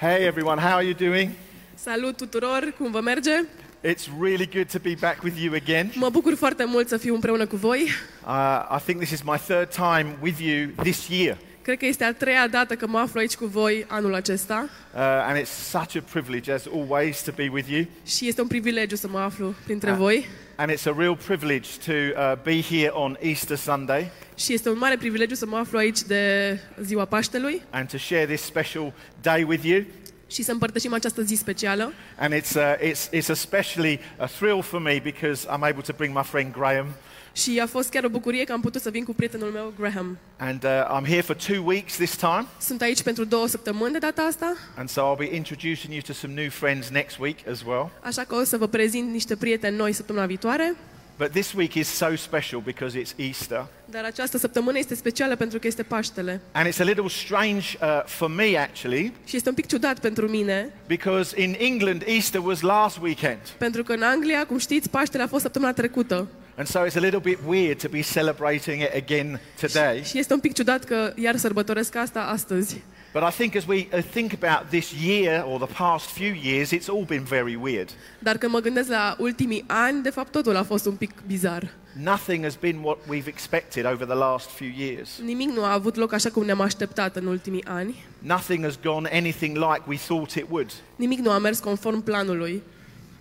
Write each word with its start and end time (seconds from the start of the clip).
Hey 0.00 0.28
everyone, 0.28 0.58
how 0.58 0.76
are 0.76 0.84
you 0.84 0.94
doing? 0.94 1.34
Salut 1.74 2.16
tuturor, 2.16 2.74
cum 2.78 2.90
vă 2.90 3.00
merge? 3.00 3.30
It's 3.80 4.08
really 4.20 4.46
good 4.46 4.70
to 4.70 4.78
be 4.78 4.94
back 5.00 5.22
with 5.22 5.42
you 5.42 5.54
again. 5.54 5.92
Mă 5.94 6.08
bucur 6.08 6.34
foarte 6.34 6.64
mult 6.64 6.88
să 6.88 6.96
fiu 6.96 7.14
împreună 7.14 7.46
cu 7.46 7.56
voi. 7.56 7.88
Uh, 8.26 8.76
I 8.76 8.82
think 8.84 8.98
this 8.98 9.10
is 9.10 9.22
my 9.22 9.36
third 9.46 9.68
time 9.68 10.16
with 10.22 10.40
you 10.40 10.70
this 10.82 11.08
year, 11.08 11.36
Cred 11.68 11.80
că 11.80 11.86
este 11.86 12.04
a 12.04 12.12
treia 12.14 12.46
dată 12.48 12.74
că 12.74 12.86
mă 12.86 12.98
aflu 12.98 13.20
aici 13.20 13.34
cu 13.34 13.46
voi 13.46 13.84
anul 13.88 14.14
acesta 14.14 14.68
uh, 14.94 15.00
and 15.00 15.38
it's 15.38 15.68
such 15.70 15.96
a 15.96 16.02
privilege, 16.12 16.52
as 16.52 16.66
always, 16.74 17.22
to 17.22 17.32
be 17.34 17.48
with 17.52 17.68
you. 17.70 17.86
și 18.06 18.28
este 18.28 18.40
un 18.40 18.46
privilegiu 18.46 18.96
să 18.96 19.08
mă 19.08 19.18
aflu 19.18 19.54
printre 19.64 19.90
Ah. 19.90 19.96
voi 19.96 20.26
And 20.56 20.70
it's 20.70 20.86
a 20.86 20.94
real 20.98 21.16
privilege 21.16 21.68
to 21.86 21.92
uh, 21.92 22.32
be 22.42 22.62
here 22.62 22.88
on 22.88 23.16
Easter 23.20 23.56
Sunday 23.56 24.10
și 24.36 24.52
este 24.52 24.68
un 24.70 24.78
mare 24.78 24.96
privilegiu 24.96 25.34
să 25.34 25.46
mă 25.46 25.56
aflu 25.56 25.78
aici 25.78 26.02
de 26.02 26.58
ziua 26.82 27.04
Paștelui 27.04 27.62
and 27.70 27.90
to 27.90 27.96
share 27.98 28.26
this 28.26 28.42
special 28.42 28.92
day 29.22 29.42
with 29.42 29.64
you. 29.64 29.84
și 30.30 30.42
să 30.42 30.52
împărtășim 30.52 30.92
această 30.92 31.22
zi 31.22 31.34
specială. 31.34 31.92
And 32.18 32.34
it's, 32.34 32.54
uh, 32.54 32.90
it's, 32.90 33.08
it's 33.12 33.28
especially 33.28 34.00
a 34.16 34.26
thrill 34.26 34.62
for 34.62 34.80
me 34.80 35.00
because 35.02 35.46
I'm 35.46 35.62
able 35.62 35.82
to 35.86 35.92
bring 35.96 36.14
my 36.14 36.22
friend 36.22 36.52
Graham. 36.52 36.86
Și 37.42 37.60
a 37.62 37.66
fost 37.66 37.90
chiar 37.90 38.04
o 38.04 38.08
bucurie 38.08 38.44
că 38.44 38.52
am 38.52 38.60
putut 38.60 38.82
să 38.82 38.90
vin 38.90 39.04
cu 39.04 39.14
prietenul 39.14 39.50
meu, 39.50 39.72
Graham. 39.78 40.18
And 40.36 40.64
uh, 40.64 40.70
I'm 41.00 41.06
here 41.06 41.20
for 41.20 41.36
two 41.36 41.62
weeks 41.64 41.94
this 41.96 42.16
time. 42.16 42.46
Sunt 42.60 42.80
aici 42.80 43.02
pentru 43.02 43.24
două 43.24 43.46
săptămâni 43.46 43.92
de 43.92 43.98
data 43.98 44.22
asta, 44.22 44.56
And 44.76 44.88
so 44.88 45.00
I'll 45.00 45.18
be 45.18 45.34
introducing 45.34 45.92
you 45.92 46.00
to 46.06 46.12
some 46.12 46.32
new 46.40 46.50
friends 46.50 46.88
next 46.88 47.18
week 47.18 47.36
as 47.50 47.62
well. 47.66 47.90
așa 48.02 48.22
că 48.22 48.34
o 48.34 48.44
să 48.44 48.56
vă 48.56 48.66
prezint 48.66 49.10
niște 49.12 49.36
prieteni 49.36 49.76
noi 49.76 49.92
săptămâna 49.92 50.26
viitoare. 50.26 50.74
But 51.16 51.30
this 51.30 51.52
week 51.52 51.74
is 51.74 51.88
so 51.88 52.16
special 52.16 52.60
because 52.60 53.00
it's 53.02 53.16
Easter. 53.16 53.66
Dar 53.84 54.04
această 54.04 54.38
săptămână 54.38 54.78
este 54.78 54.94
specială 54.94 55.36
pentru 55.36 55.58
că 55.58 55.66
este 55.66 55.82
Paștele. 55.82 56.40
And 56.52 56.68
it's 56.68 56.80
a 56.80 56.84
little 56.84 57.08
strange 57.08 57.66
uh, 57.82 58.02
for 58.04 58.28
me 58.30 58.56
actually, 58.58 59.12
Și 59.24 59.36
este 59.36 59.48
un 59.48 59.54
pic 59.54 59.66
ciudat 59.66 59.98
pentru 59.98 60.28
mine, 60.28 60.70
because 60.86 61.42
in 61.42 61.54
England, 61.58 62.02
Easter 62.06 62.40
was 62.44 62.60
last 62.60 62.98
weekend. 63.02 63.40
pentru 63.58 63.82
că 63.82 63.92
în 63.92 64.02
Anglia, 64.02 64.46
cum 64.46 64.58
știți, 64.58 64.90
Paștele 64.90 65.22
a 65.22 65.26
fost 65.26 65.42
săptămâna 65.42 65.72
trecută. 65.72 66.26
And 66.58 66.66
so 66.66 66.84
it's 66.84 66.96
a 66.96 67.00
little 67.00 67.20
bit 67.20 67.38
weird 67.44 67.78
to 67.78 67.88
be 67.88 68.02
celebrating 68.02 68.82
it 68.82 68.92
again 68.94 69.40
today. 69.60 70.02
Și 70.02 70.18
este 70.18 70.32
un 70.32 70.40
pic 70.40 70.52
ciudat 70.52 70.84
că 70.84 71.12
iar 71.16 71.36
sărbătoresc 71.36 71.94
asta 71.94 72.20
astăzi. 72.20 72.82
But 73.12 73.22
I 73.22 73.30
think 73.30 73.56
as 73.56 73.66
we 73.66 73.86
uh, 73.92 74.02
think 74.10 74.32
about 74.42 74.68
this 74.68 74.92
year 75.04 75.44
or 75.46 75.66
the 75.66 75.74
past 75.74 76.06
few 76.06 76.34
years, 76.42 76.70
it's 76.70 76.88
all 76.88 77.04
been 77.04 77.24
very 77.24 77.54
weird. 77.54 77.90
Dar 78.18 78.36
când 78.36 78.52
mă 78.52 78.60
gândesc 78.60 78.88
la 78.88 79.16
ultimii 79.18 79.64
ani, 79.66 80.02
de 80.02 80.10
fapt 80.10 80.32
totul 80.32 80.56
a 80.56 80.62
fost 80.62 80.86
un 80.86 80.94
pic 80.94 81.10
bizar. 81.26 81.74
Nothing 82.02 82.44
has 82.44 82.54
been 82.54 82.78
what 82.82 82.98
we've 83.10 83.28
expected 83.28 83.84
over 83.84 84.06
the 84.06 84.14
last 84.16 84.50
few 84.50 84.68
years. 84.76 85.20
Nimic 85.24 85.48
nu 85.48 85.64
a 85.64 85.72
avut 85.72 85.96
loc 85.96 86.12
așa 86.12 86.30
cum 86.30 86.44
ne-am 86.44 86.60
așteptat 86.60 87.16
în 87.16 87.26
ultimii 87.26 87.64
ani. 87.64 88.04
Nothing 88.18 88.64
has 88.64 88.78
gone 88.82 89.08
anything 89.12 89.56
like 89.56 89.82
we 89.86 89.96
thought 89.96 90.34
it 90.34 90.46
would. 90.48 90.72
Nimic 90.96 91.18
nu 91.18 91.30
a 91.30 91.38
mers 91.38 91.58
conform 91.58 92.02
planului. 92.02 92.62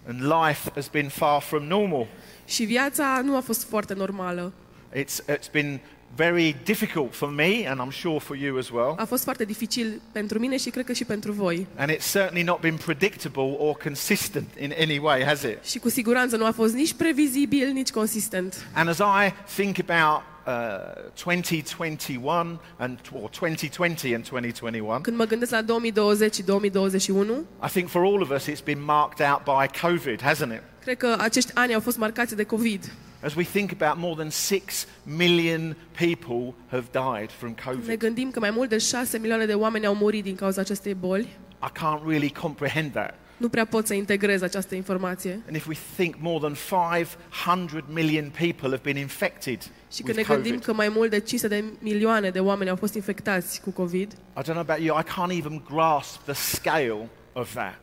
And 0.08 0.22
life 0.22 0.72
has 0.76 0.88
been 0.88 1.10
far 1.10 1.42
from 1.42 1.64
normal. 1.64 2.08
Și 2.48 2.64
viața 2.64 3.22
nu 3.23 3.36
a 3.36 3.40
fost 3.40 3.64
foarte 3.64 3.94
normală. 3.94 4.53
It's, 4.94 5.20
it's 5.30 5.52
been 5.52 5.80
very 6.16 6.56
difficult 6.64 7.14
for 7.14 7.30
me, 7.30 7.67
and 7.67 7.80
I'm 7.80 7.92
sure 7.92 8.20
for 8.20 8.36
you 8.36 8.58
as 8.58 8.70
well. 8.70 8.95
A 8.98 9.06
fost 9.06 9.23
foarte 9.23 9.45
dificil 9.45 10.02
pentru 10.12 10.39
mine 10.39 10.58
și 10.58 10.70
cred 10.70 10.86
că 10.86 10.94
și 10.94 11.06
pentru 11.06 11.31
voi. 11.31 11.67
And 11.76 11.92
it's 11.92 12.12
certainly 12.12 12.44
not 12.44 12.59
been 12.59 12.78
predictable 12.78 13.56
or 13.58 13.76
consistent 13.76 14.48
in 14.59 14.73
any 14.80 14.98
way, 14.98 15.23
has 15.23 15.44
it? 15.44 15.64
Și 15.64 15.80
cu 15.80 15.89
siguranță 15.89 16.36
nu 16.36 16.45
a 16.45 16.52
fost 16.52 16.73
nici 16.73 16.94
previzibil, 16.94 17.72
nici 17.72 17.92
consistent. 17.92 18.67
And 18.73 18.89
as 18.89 18.98
I 18.98 19.34
think 19.56 19.89
about 19.89 20.22
uh, 20.45 21.11
2021 21.23 22.59
and 22.78 23.00
or 23.14 23.30
2020 23.39 24.14
and 24.14 24.30
2021, 24.30 25.00
Când 25.02 25.17
mă 25.17 25.26
gândesc 25.26 25.52
la 25.52 25.61
2020 25.61 26.36
și 26.36 26.44
2021, 26.44 27.45
I 27.66 27.70
think 27.70 27.89
for 27.89 28.04
all 28.04 28.22
of 28.22 28.30
us 28.30 28.50
it's 28.50 28.64
been 28.64 28.84
marked 28.84 29.28
out 29.28 29.42
by 29.44 29.80
COVID, 29.82 30.22
hasn't 30.22 30.54
it? 30.54 30.61
Cred 30.88 30.98
că 30.98 31.24
acești 31.24 31.52
ani 31.54 31.74
au 31.74 31.80
fost 31.80 31.98
marcați 31.98 32.36
de 32.36 32.44
COVID. 32.44 32.92
As 33.22 33.36
we 33.36 33.44
think 33.44 33.72
about 33.80 34.04
more 34.04 34.16
than 34.16 34.30
6 34.30 34.86
million 35.04 35.76
people 35.92 36.54
have 36.67 36.86
died 36.92 37.32
from 37.32 37.50
Ne 37.50 37.72
COVID. 37.72 38.00
gândim 38.00 38.32
că 38.32 38.39
mai 38.39 38.52
mult 38.52 38.70
de 38.70 38.78
6 38.78 39.17
milioane 39.17 39.45
de 39.45 39.54
oameni 39.54 39.86
au 39.86 39.95
murit 39.95 40.23
din 40.23 40.36
cauza 40.36 40.61
acestei 40.61 40.94
boli. 40.94 41.38
I 41.64 41.70
can't 41.80 42.08
really 42.08 42.30
comprehend 42.30 42.92
that. 42.92 43.14
Nu 43.38 43.50
prea 43.50 43.66
pot 43.66 43.88
să 43.88 43.94
integrez 43.94 44.42
această 44.42 44.76
informație. 44.76 45.39
And 45.48 45.56
if 45.56 45.67
we 45.67 45.76
think 45.95 46.16
more 46.20 46.39
than 46.39 46.54
500 46.54 47.84
million 47.94 48.32
people 48.38 48.70
have 48.70 48.82
been 48.84 48.98
infected 48.98 49.61
Și 49.92 50.02
când 50.02 50.16
ne 50.17 50.22
with 50.22 50.28
gândim 50.28 50.52
COVID, 50.52 50.66
că 50.66 50.73
mai 50.73 50.90
mult 50.90 51.10
de 51.10 51.20
500 51.20 51.60
de 51.60 51.64
milioane 51.80 52.30
de 52.30 52.40
oameni 52.40 52.70
au 52.70 52.76
fost 52.76 52.94
infectați 52.94 53.61
cu 53.61 53.70
COVID, 53.70 54.11
I 54.11 54.42
don't 54.42 54.44
know 54.44 54.60
about 54.60 54.80
you, 54.80 55.00
I 55.00 55.04
can't 55.04 55.38
even 55.38 55.64
grasp 55.70 56.22
the 56.23 56.34
scale 56.34 57.10
of 57.34 57.54
that. 57.54 57.80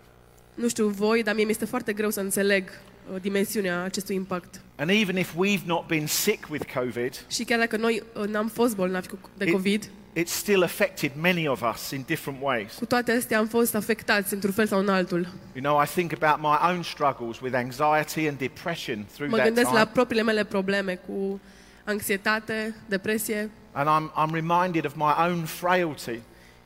nu 0.54 0.68
știu 0.68 0.88
voi, 0.88 1.22
dar 1.22 1.34
mie 1.34 1.44
mi-este 1.44 1.64
foarte 1.64 1.92
greu 1.92 2.10
să 2.10 2.20
înțeleg 2.20 2.68
uh, 2.68 2.93
dimensiunea 3.20 3.82
acestui 3.82 4.14
impact. 4.14 4.60
And 4.76 4.90
even 4.90 5.16
if 5.16 5.32
we've 5.34 5.64
not 5.66 5.86
been 5.86 6.06
sick 6.06 6.46
with 6.50 6.72
COVID, 6.74 7.24
Și 7.28 7.44
chiar 7.44 7.58
dacă 7.58 7.76
noi 7.76 8.02
uh, 8.20 8.24
n-am 8.26 8.48
fost 8.48 8.76
bolnavi 8.76 9.08
cu- 9.08 9.18
de 9.36 9.44
It- 9.44 9.50
COVID, 9.52 9.84
it's 10.20 10.24
still 10.32 10.62
affected 10.62 11.10
many 11.20 11.46
of 11.48 11.62
us 11.74 11.90
in 11.90 12.02
different 12.06 12.38
ways. 12.42 12.74
cu 12.74 12.84
toate 12.86 13.12
astea 13.12 13.38
am 13.38 13.46
fost 13.46 13.74
afectați 13.74 14.34
într-un 14.34 14.52
fel 14.52 14.66
sau 14.66 14.78
în 14.78 14.88
altul. 14.88 15.28
You 15.54 15.62
know, 15.64 15.82
I 15.82 15.86
think 15.86 16.12
about 16.22 16.40
my 16.42 16.70
own 16.74 16.82
struggles 16.82 17.40
with 17.40 17.54
anxiety 17.54 18.28
and 18.28 18.38
depression 18.38 19.06
through 19.12 19.30
Mă 19.30 19.36
that 19.36 19.46
gândesc 19.46 19.70
la 19.72 19.80
time. 19.80 19.90
propriile 19.92 20.22
mele 20.22 20.44
probleme 20.44 20.94
cu 20.94 21.40
anxietate, 21.84 22.74
depresie 22.88 23.50
And 23.72 23.88
I'm, 23.88 24.12
I'm 24.12 24.32
reminded 24.34 24.84
of 24.86 24.94
my 24.94 25.12
own 25.28 25.44
frailty. 25.44 26.18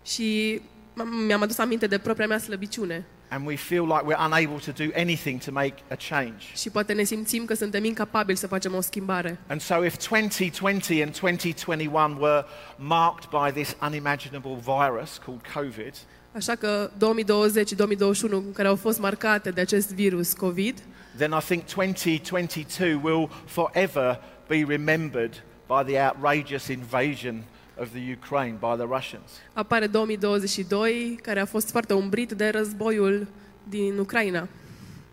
și 0.04 0.60
m- 0.94 1.24
mi-am 1.26 1.42
adus 1.42 1.58
aminte 1.58 1.86
de 1.86 1.98
propria 1.98 2.26
mea 2.26 2.38
slăbiciune. 2.38 3.04
And 3.30 3.46
we 3.46 3.56
feel 3.56 3.84
like 3.84 4.04
we're 4.06 4.24
unable 4.26 4.58
to 4.58 4.84
do 4.84 4.90
anything 4.96 5.44
to 5.44 5.52
make 5.52 5.74
a 5.90 5.96
change. 6.08 6.44
Și 6.54 6.70
poate 6.70 6.92
ne 6.92 7.02
simțim 7.02 7.44
că 7.44 7.54
suntem 7.54 7.84
incapabili 7.84 8.38
să 8.38 8.46
facem 8.46 8.74
o 8.74 8.80
schimbare. 8.80 9.38
And 9.46 9.60
so, 9.60 9.84
if 9.84 10.08
2020 10.08 11.02
and 11.02 11.18
2021 11.20 12.16
were 12.20 12.44
marked 12.76 13.28
by 13.30 13.60
this 13.60 13.76
unimaginable 13.82 14.56
virus 14.64 15.20
called 15.24 15.40
COVID, 15.54 15.94
Așa 16.32 16.54
că 16.54 16.90
2020 16.98 17.68
și 17.68 17.74
2021, 17.74 18.40
care 18.54 18.68
au 18.68 18.76
fost 18.76 18.98
marcate 18.98 19.50
de 19.50 19.60
acest 19.60 19.94
virus 19.94 20.32
COVID, 20.32 20.78
then 21.16 21.30
I 21.30 21.44
think 21.44 21.64
2022 21.74 23.00
will 23.02 23.30
forever 23.46 24.20
be 24.48 24.64
remembered 24.68 25.42
by 25.66 25.92
the 25.92 26.00
outrageous 26.00 26.66
invasion 26.66 27.44
of 27.80 27.88
the 27.90 28.12
Ukraine 28.20 28.56
by 28.60 28.74
the 28.76 28.86
Russians. 28.96 29.30
apare 29.52 29.86
2022, 29.86 31.18
care 31.22 31.40
a 31.40 31.44
fost 31.44 31.70
foarte 31.70 31.94
umbrit 31.94 32.32
de 32.32 32.48
războiul 32.48 33.26
din 33.68 33.98
Ucraina. 33.98 34.48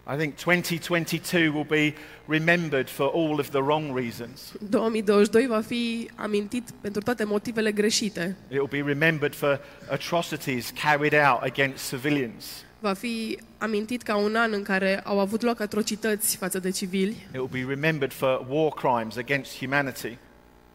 I 0.08 0.16
think 0.18 0.36
2022 0.36 1.50
will 1.50 1.66
be 1.68 1.94
remembered 2.28 2.90
for 2.90 3.12
all 3.14 3.40
of 3.40 3.50
the 3.50 3.62
wrong 3.62 3.96
reasons. 3.98 4.54
2022 4.70 5.48
va 5.48 5.62
fi 5.62 6.10
amintit 6.16 6.70
pentru 6.82 7.02
toate 7.02 7.24
motivele 7.24 7.72
greșite. 7.72 8.36
It 8.48 8.58
will 8.58 8.84
be 8.84 8.92
remembered 8.92 9.36
for 9.36 9.60
atrocities 9.90 10.72
carried 10.82 11.14
out 11.14 11.42
against 11.42 11.90
civilians. 11.90 12.64
Va 12.80 12.94
fi 12.94 13.40
amintit 13.58 14.02
ca 14.02 14.16
un 14.16 14.36
an 14.36 14.52
în 14.54 14.64
care 14.64 15.00
au 15.00 15.20
avut 15.20 15.42
loc 15.42 15.60
atrocități 15.60 16.38
față 16.38 16.60
de 16.60 16.70
civili. 16.70 17.28
It 17.34 17.36
will 17.38 17.50
be 17.52 17.66
remembered 17.68 18.14
for 18.14 18.46
war 18.50 18.70
crimes 18.70 19.18
against 19.18 19.58
humanity. 19.58 20.18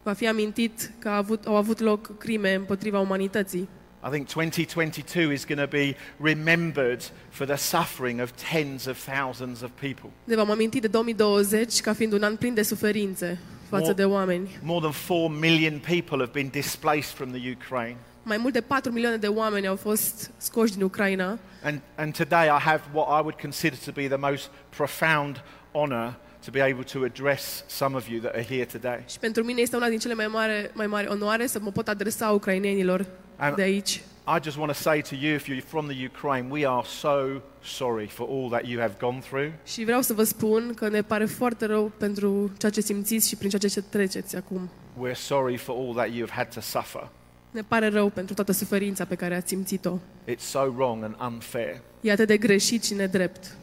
Va 0.03 0.13
fi 0.13 0.27
amintit 0.27 0.91
că 0.99 1.09
a 1.09 1.15
avut, 1.17 1.45
au 1.45 1.55
avut 1.55 1.79
loc 1.79 2.17
crime 2.17 2.53
împotriva 2.53 2.99
umanității. 2.99 3.69
I 4.03 4.09
think 4.09 4.27
2022 4.27 5.33
is 5.33 5.45
going 5.45 5.59
to 5.59 5.67
be 5.67 5.95
remembered 6.19 7.11
for 7.29 7.45
the 7.45 7.55
suffering 7.55 8.21
of 8.21 8.31
tens 8.51 8.85
of 8.85 9.09
thousands 9.13 9.61
of 9.61 9.69
people. 9.79 10.09
Ne 10.23 10.35
vom 10.35 10.51
aminti 10.51 10.79
de 10.79 10.87
2020 10.87 11.79
ca 11.81 11.93
fiind 11.93 12.13
un 12.13 12.23
an 12.23 12.35
plin 12.35 12.53
de 12.53 12.61
suferințe 12.61 13.39
față 13.69 13.91
Mo- 13.91 13.95
de 13.95 14.05
oameni. 14.05 14.59
More 14.63 14.79
than 14.79 14.91
4 14.91 15.29
million 15.29 15.79
people 15.79 16.17
have 16.17 16.31
been 16.33 16.49
displaced 16.49 17.13
from 17.15 17.31
the 17.31 17.51
Ukraine. 17.57 17.95
Mai 18.23 18.37
mult 18.37 18.53
de 18.53 18.59
4 18.59 18.91
milioane 18.91 19.17
de 19.17 19.27
oameni 19.27 19.67
au 19.67 19.75
fost 19.75 20.31
scoși 20.37 20.73
din 20.73 20.83
Ucraina 20.83 21.39
And, 21.63 21.81
and 21.95 22.15
today 22.15 22.45
I 22.45 22.59
have 22.59 22.81
what 22.93 23.07
I 23.07 23.21
would 23.21 23.39
consider 23.41 23.77
to 23.85 23.91
be 23.91 24.07
the 24.07 24.17
most 24.17 24.49
profound 24.69 25.43
honor 25.71 26.13
to 26.45 26.51
be 26.51 26.61
able 26.61 26.83
to 26.83 27.03
address 27.03 27.63
some 27.67 27.95
of 27.95 28.07
you 28.07 28.19
that 28.19 28.33
are 28.33 28.43
here 28.43 28.65
today. 28.65 29.03
și 29.07 29.19
pentru 29.19 29.43
mine 29.43 29.61
este 29.61 29.75
una 29.75 29.87
din 29.89 29.99
cele 29.99 30.13
mai 30.13 30.27
mari, 30.27 30.71
mai 30.73 30.87
mari 30.87 31.07
onoare 31.07 31.45
să 31.47 31.59
mă 31.59 31.71
pot 31.71 31.87
adresa 31.87 32.29
ucrainenilor 32.29 33.05
Am- 33.37 33.53
de 33.55 33.61
aici. 33.61 34.01
I 34.27 34.39
just 34.43 34.57
want 34.57 34.71
to 34.71 34.77
say 34.77 35.01
to 35.01 35.15
you, 35.15 35.33
if 35.35 35.47
you're 35.47 35.65
from 35.67 35.87
the 35.87 36.05
Ukraine, 36.05 36.47
we 36.51 36.67
are 36.67 36.85
so 36.85 37.41
sorry 37.63 38.07
for 38.07 38.27
all 38.29 38.49
that 38.49 38.65
you 38.67 38.79
have 38.79 38.93
gone 38.99 39.19
through. 39.19 39.51
Și 39.65 39.83
vreau 39.83 40.01
să 40.01 40.13
vă 40.13 40.23
spun 40.23 40.73
că 40.75 40.89
ne 40.89 41.01
pare 41.01 41.25
foarte 41.25 41.65
rău 41.65 41.91
pentru 41.97 42.51
ceea 42.57 42.71
ce 42.71 42.81
simțiți 42.81 43.27
și 43.27 43.35
prin 43.35 43.49
ceea 43.49 43.71
ce 43.71 43.81
treceți 43.81 44.35
acum. 44.35 44.69
We're 45.05 45.15
sorry 45.15 45.57
for 45.57 45.75
all 45.77 45.93
that 45.93 46.07
you 46.13 46.27
have 46.27 46.31
had 46.31 46.53
to 46.53 46.59
suffer. 46.59 47.09
Ne 47.51 47.61
pare 47.61 47.87
rău 47.87 48.09
pentru 48.09 48.33
toată 48.33 48.51
suferința 48.51 49.05
pe 49.05 49.15
care 49.15 49.35
ați 49.35 49.47
simțit-o. 49.47 49.97
It's 50.31 50.39
so 50.39 50.59
wrong 50.59 51.03
and 51.03 51.15
unfair. 51.33 51.81
E 52.01 52.11
atât 52.11 52.27
de 52.27 52.37
greșit 52.37 52.83
și 52.83 52.93
nedrept. 52.93 53.55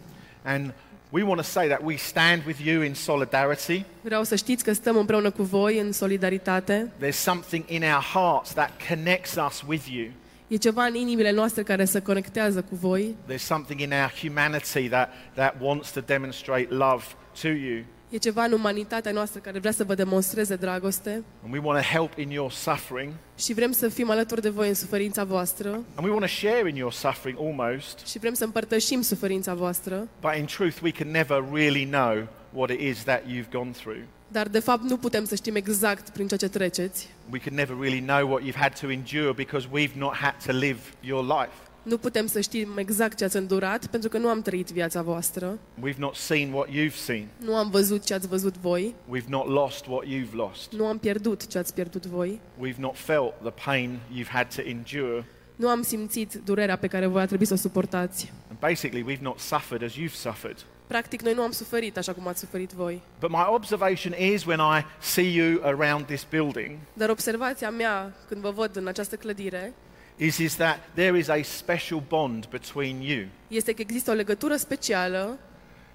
And 0.45 0.75
we 1.11 1.23
want 1.23 1.41
to 1.41 1.47
say 1.47 1.69
that 1.69 1.83
we 1.83 1.97
stand 1.97 2.43
with 2.47 2.67
you 2.67 2.83
in 2.83 2.95
solidarity. 2.95 3.85
Vreau 4.01 4.25
să 4.25 4.37
știți 4.37 4.65
că 4.65 4.73
stăm 4.73 4.97
împreună 4.97 5.31
cu 5.31 5.43
voi 5.43 5.79
în 5.79 5.93
solidaritate. 5.93 6.93
There's 7.03 7.11
something 7.11 7.65
in 7.69 7.83
our 7.83 8.03
hearts 8.13 8.53
that 8.53 8.71
connects 8.89 9.37
us 9.49 9.65
with 9.67 9.87
you. 9.91 10.07
E 10.49 10.57
ceva 10.57 10.85
în 10.85 10.95
inimile 10.95 11.31
noastre 11.31 11.63
care 11.63 11.85
se 11.85 12.01
conectează 12.01 12.63
cu 12.63 12.75
voi. 12.75 13.17
There's 13.31 13.37
something 13.37 13.81
in 13.81 13.93
our 13.93 14.13
humanity 14.21 14.89
that, 14.89 15.13
that 15.35 15.55
wants 15.61 15.91
to 15.91 16.01
demonstrate 16.01 16.67
love 16.71 17.05
to 17.43 17.49
you. 17.49 17.85
E 18.11 18.17
ceva 18.17 18.45
în 18.45 18.53
umanitatea 18.53 19.13
noastră 19.13 19.41
care 19.41 19.59
vrea 19.59 19.73
să 19.73 19.85
vă 19.85 19.95
demonstreze 19.95 20.57
dragoste 20.57 21.23
And 21.45 21.53
we 21.53 21.59
want 21.63 21.81
to 21.81 21.87
help 21.99 22.19
in 22.19 22.31
your 22.31 22.51
suffering. 22.51 23.13
și 23.39 23.53
vrem 23.55 23.73
să 23.73 23.89
fim 23.89 24.11
alături 24.11 24.41
de 24.41 24.49
voi 24.49 24.69
în 24.69 24.75
suferința 24.75 25.25
voastră 25.25 25.69
And 25.71 26.05
we 26.05 26.09
want 26.11 26.21
to 26.21 26.27
share 26.27 26.69
in 26.69 26.77
your 26.77 26.93
suffering 26.93 27.39
almost. 27.41 28.07
și 28.07 28.19
vrem 28.19 28.35
să 28.35 28.45
împărtășim 28.45 29.01
suferința 29.03 29.55
voastră, 29.55 30.09
But 30.21 30.31
in 30.39 30.45
truth, 30.45 30.77
we 30.83 30.91
can 30.91 31.11
never 31.11 31.45
really 31.53 31.85
know 31.87 32.27
what 32.53 32.71
it 32.71 32.81
is 32.81 33.03
that 33.03 33.23
you've 33.23 33.51
gone 33.53 33.71
through. 33.71 34.01
dar 34.29 34.49
de 34.49 34.59
fapt 34.59 34.83
nu 34.83 34.97
putem 34.97 35.25
să 35.25 35.35
știm 35.35 35.55
exact 35.57 36.09
prin 36.09 36.27
ceea 36.27 36.39
ce 36.39 36.49
treceți. 36.49 37.09
We 37.33 37.39
can 37.39 37.55
never 37.55 37.77
really 37.81 38.01
know 38.01 38.29
what 38.31 38.43
you've 38.43 38.59
had 38.61 38.79
to 38.81 38.91
endure 38.91 39.33
because 39.33 39.69
we've 39.77 39.97
not 39.97 40.15
had 40.15 40.35
to 40.47 40.53
live 40.53 40.79
your 41.01 41.23
life. 41.25 41.53
Nu 41.89 41.99
putem 41.99 42.27
să 42.27 42.41
știm 42.41 42.69
exact 42.77 43.17
ce 43.17 43.25
ați 43.25 43.37
îndurat 43.37 43.87
pentru 43.87 44.09
că 44.09 44.19
nu 44.19 44.29
am 44.29 44.43
trăit 44.43 44.71
viața 44.71 45.03
voastră, 45.03 45.59
We've 45.89 45.97
not 45.97 46.15
seen 46.15 46.53
what 46.53 46.69
you've 46.69 46.95
seen. 46.95 47.27
nu 47.45 47.57
am 47.57 47.71
văzut 47.71 48.05
ce 48.05 48.15
ați 48.15 48.29
văzut 48.29 48.57
voi, 48.57 48.95
We've 49.17 49.29
not 49.29 49.47
lost 49.49 49.87
what 49.87 50.05
you've 50.07 50.33
lost. 50.33 50.73
nu 50.73 50.87
am 50.87 50.99
pierdut 50.99 51.47
ce 51.47 51.59
ați 51.59 51.75
pierdut 51.75 52.07
voi, 52.07 52.41
We've 52.67 52.77
not 52.79 52.97
felt 52.97 53.35
the 53.43 53.53
pain 53.65 53.99
you've 54.19 54.31
had 54.31 54.55
to 54.55 54.61
endure. 54.63 55.25
nu 55.57 55.69
am 55.69 55.83
simțit 55.83 56.35
durerea 56.45 56.77
pe 56.77 56.87
care 56.87 57.07
voi 57.07 57.23
a 57.23 57.27
trebuit 57.27 57.49
să 57.49 57.55
o 57.55 57.57
suportați. 57.57 58.33
And 58.49 58.59
basically, 58.59 59.15
we've 59.17 59.23
not 59.23 59.39
suffered 59.39 59.83
as 59.83 59.93
you've 59.93 60.15
suffered. 60.15 60.57
Practic, 60.87 61.23
noi 61.23 61.35
nu 61.35 61.43
am 61.43 61.51
suferit 61.51 61.97
așa 61.97 62.13
cum 62.13 62.27
ați 62.29 62.41
suferit 62.41 62.73
voi. 62.73 63.03
But 63.21 63.31
my 63.31 63.45
observation 63.47 64.15
is 64.33 64.45
when 64.45 64.59
I 64.59 64.85
see 65.01 65.35
you 65.35 65.61
around 65.63 66.05
this 66.07 66.27
building 66.31 66.71
Dar 66.93 67.09
observația 67.11 67.71
mea 67.71 68.15
când 68.29 68.41
vă 68.41 68.51
văd 68.51 68.77
în 68.77 68.87
această 68.87 69.17
clădire 69.17 69.73
is, 70.19 70.39
is 70.39 70.55
that 70.57 70.79
there 70.95 71.19
is 71.19 71.29
a 71.29 71.43
special 71.43 72.03
bond 72.09 72.47
between 72.47 73.01
you. 73.01 73.27
este 73.49 73.73
că 73.73 73.81
există 73.83 74.11
o 74.11 74.15
legătură 74.15 74.57
specială 74.57 75.39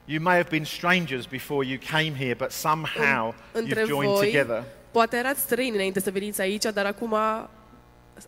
You 0.06 0.22
may 0.22 0.36
have 0.36 0.50
been 0.50 0.64
strangers 0.66 1.25
before 1.25 1.68
you 1.68 1.78
came 1.90 2.12
here, 2.18 2.34
but 2.34 2.52
somehow 2.52 3.36
între 3.52 3.81
you've 3.81 3.88
joined 3.88 4.14
voi. 4.14 4.25
together. 4.31 4.64
Poate 4.92 5.18
erați 5.18 5.40
străini 5.42 5.75
înainte 5.75 6.00
să 6.00 6.12
veniți 6.12 6.42
aici, 6.42 6.64
dar 6.74 6.86
acum 6.86 7.16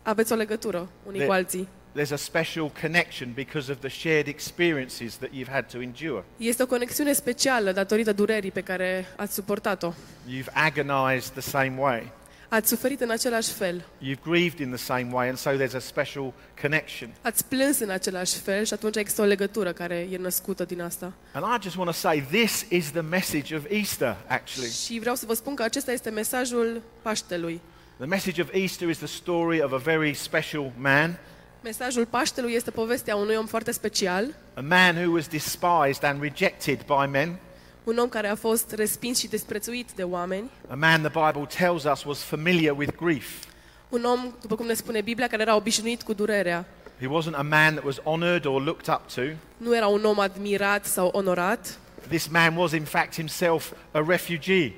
aveți 0.01 0.31
o 0.31 0.35
legătură 0.35 0.89
unii 1.03 1.19
Le- 1.19 1.25
cu 1.25 1.31
alții. 1.31 1.67
There's 1.97 2.11
a 2.11 2.15
special 2.15 2.71
connection 2.81 3.31
because 3.33 3.71
of 3.71 3.77
the 3.79 3.89
shared 3.89 4.27
experiences 4.27 5.15
that 5.17 5.29
you've 5.29 5.51
had 5.51 5.65
to 5.71 5.81
endure. 5.81 6.23
Este 6.37 6.63
o 6.63 6.65
conexiune 6.65 7.13
specială 7.13 7.71
datorită 7.71 8.13
durerii 8.13 8.51
pe 8.51 8.61
care 8.61 9.05
ați 9.15 9.33
suportat-o. 9.33 9.93
You've 10.29 10.53
agonized 10.53 11.31
the 11.31 11.41
same 11.41 11.73
way. 11.77 12.11
Ați 12.49 12.69
suferit 12.69 13.01
în 13.01 13.09
același 13.09 13.51
fel. 13.51 13.83
You've 14.01 14.23
grieved 14.23 14.59
in 14.59 14.67
the 14.67 14.77
same 14.77 15.07
way, 15.11 15.27
and 15.27 15.37
so 15.37 15.49
there's 15.51 15.75
a 15.75 15.79
special 15.79 16.33
connection. 16.61 17.13
Ați 17.21 17.45
plâns 17.45 17.79
în 17.79 17.89
același 17.89 18.39
fel 18.39 18.63
și 18.63 18.73
atunci 18.73 18.95
există 18.95 19.21
o 19.21 19.25
legătură 19.25 19.71
care 19.71 20.07
e 20.11 20.17
născută 20.17 20.63
din 20.63 20.81
asta. 20.81 21.13
And 21.31 21.45
I 21.57 21.63
just 21.63 21.75
want 21.75 21.89
to 21.89 21.95
say 21.95 22.25
this 22.31 22.65
is 22.69 22.91
the 22.91 23.01
message 23.01 23.55
of 23.55 23.63
Easter, 23.69 24.17
actually. 24.27 24.71
Și 24.71 24.99
vreau 24.99 25.15
să 25.15 25.25
vă 25.25 25.33
spun 25.33 25.55
că 25.55 25.63
acesta 25.63 25.91
este 25.91 26.09
mesajul 26.09 26.81
Paștelui. 27.01 27.61
The 27.97 28.05
message 28.07 28.41
of 28.41 28.53
Easter 28.53 28.89
is 28.89 28.97
the 28.97 29.07
story 29.07 29.61
of 29.61 29.71
a 29.71 29.77
very 29.77 30.13
special 30.13 30.71
man, 30.77 31.19
Mesajul 31.65 32.05
Paștelui 32.05 32.53
este 32.53 32.71
povestea 32.71 33.15
unui 33.15 33.35
om 33.35 33.45
foarte 33.45 33.71
special, 33.71 34.35
a 34.53 34.61
man 34.61 34.95
who 34.95 35.11
was 35.11 35.27
despised 35.27 36.03
and 36.03 36.21
rejected 36.21 36.77
by 36.77 37.09
men, 37.11 37.39
un 37.85 37.97
om 37.97 38.09
care 38.09 38.27
a 38.27 38.35
fost 38.35 38.71
respins 38.71 39.17
și 39.19 39.27
desprețuit 39.27 39.91
de 39.91 40.03
oameni, 40.03 40.49
a 40.67 40.75
man 40.75 41.01
the 41.01 41.09
Bible 41.09 41.47
tells 41.57 41.83
us 41.83 42.03
was 42.03 42.23
familiar 42.23 42.75
with 42.77 42.95
grief. 42.95 43.27
un 43.89 44.03
om, 44.03 44.33
după 44.41 44.55
cum 44.55 44.65
ne 44.65 44.73
spune 44.73 45.01
Biblia, 45.01 45.27
care 45.27 45.41
era 45.41 45.55
obișnuit 45.55 46.01
cu 46.01 46.13
durerea. 46.13 46.65
He 46.99 47.07
wasn't 47.07 47.35
a 47.35 47.41
man 47.41 47.73
that 47.73 47.83
was 47.83 47.99
honored 48.03 48.45
or 48.45 48.61
looked 48.61 48.95
up 48.95 49.13
to. 49.13 49.21
Nu 49.57 49.75
era 49.75 49.87
un 49.87 50.03
om 50.03 50.19
admirat 50.19 50.85
sau 50.85 51.07
onorat. 51.07 51.79
This 52.07 52.27
man 52.27 52.55
was, 52.55 52.71
in 52.71 52.83
fact, 52.83 53.15
himself 53.15 53.71
a 53.91 54.03
refugee. 54.07 54.73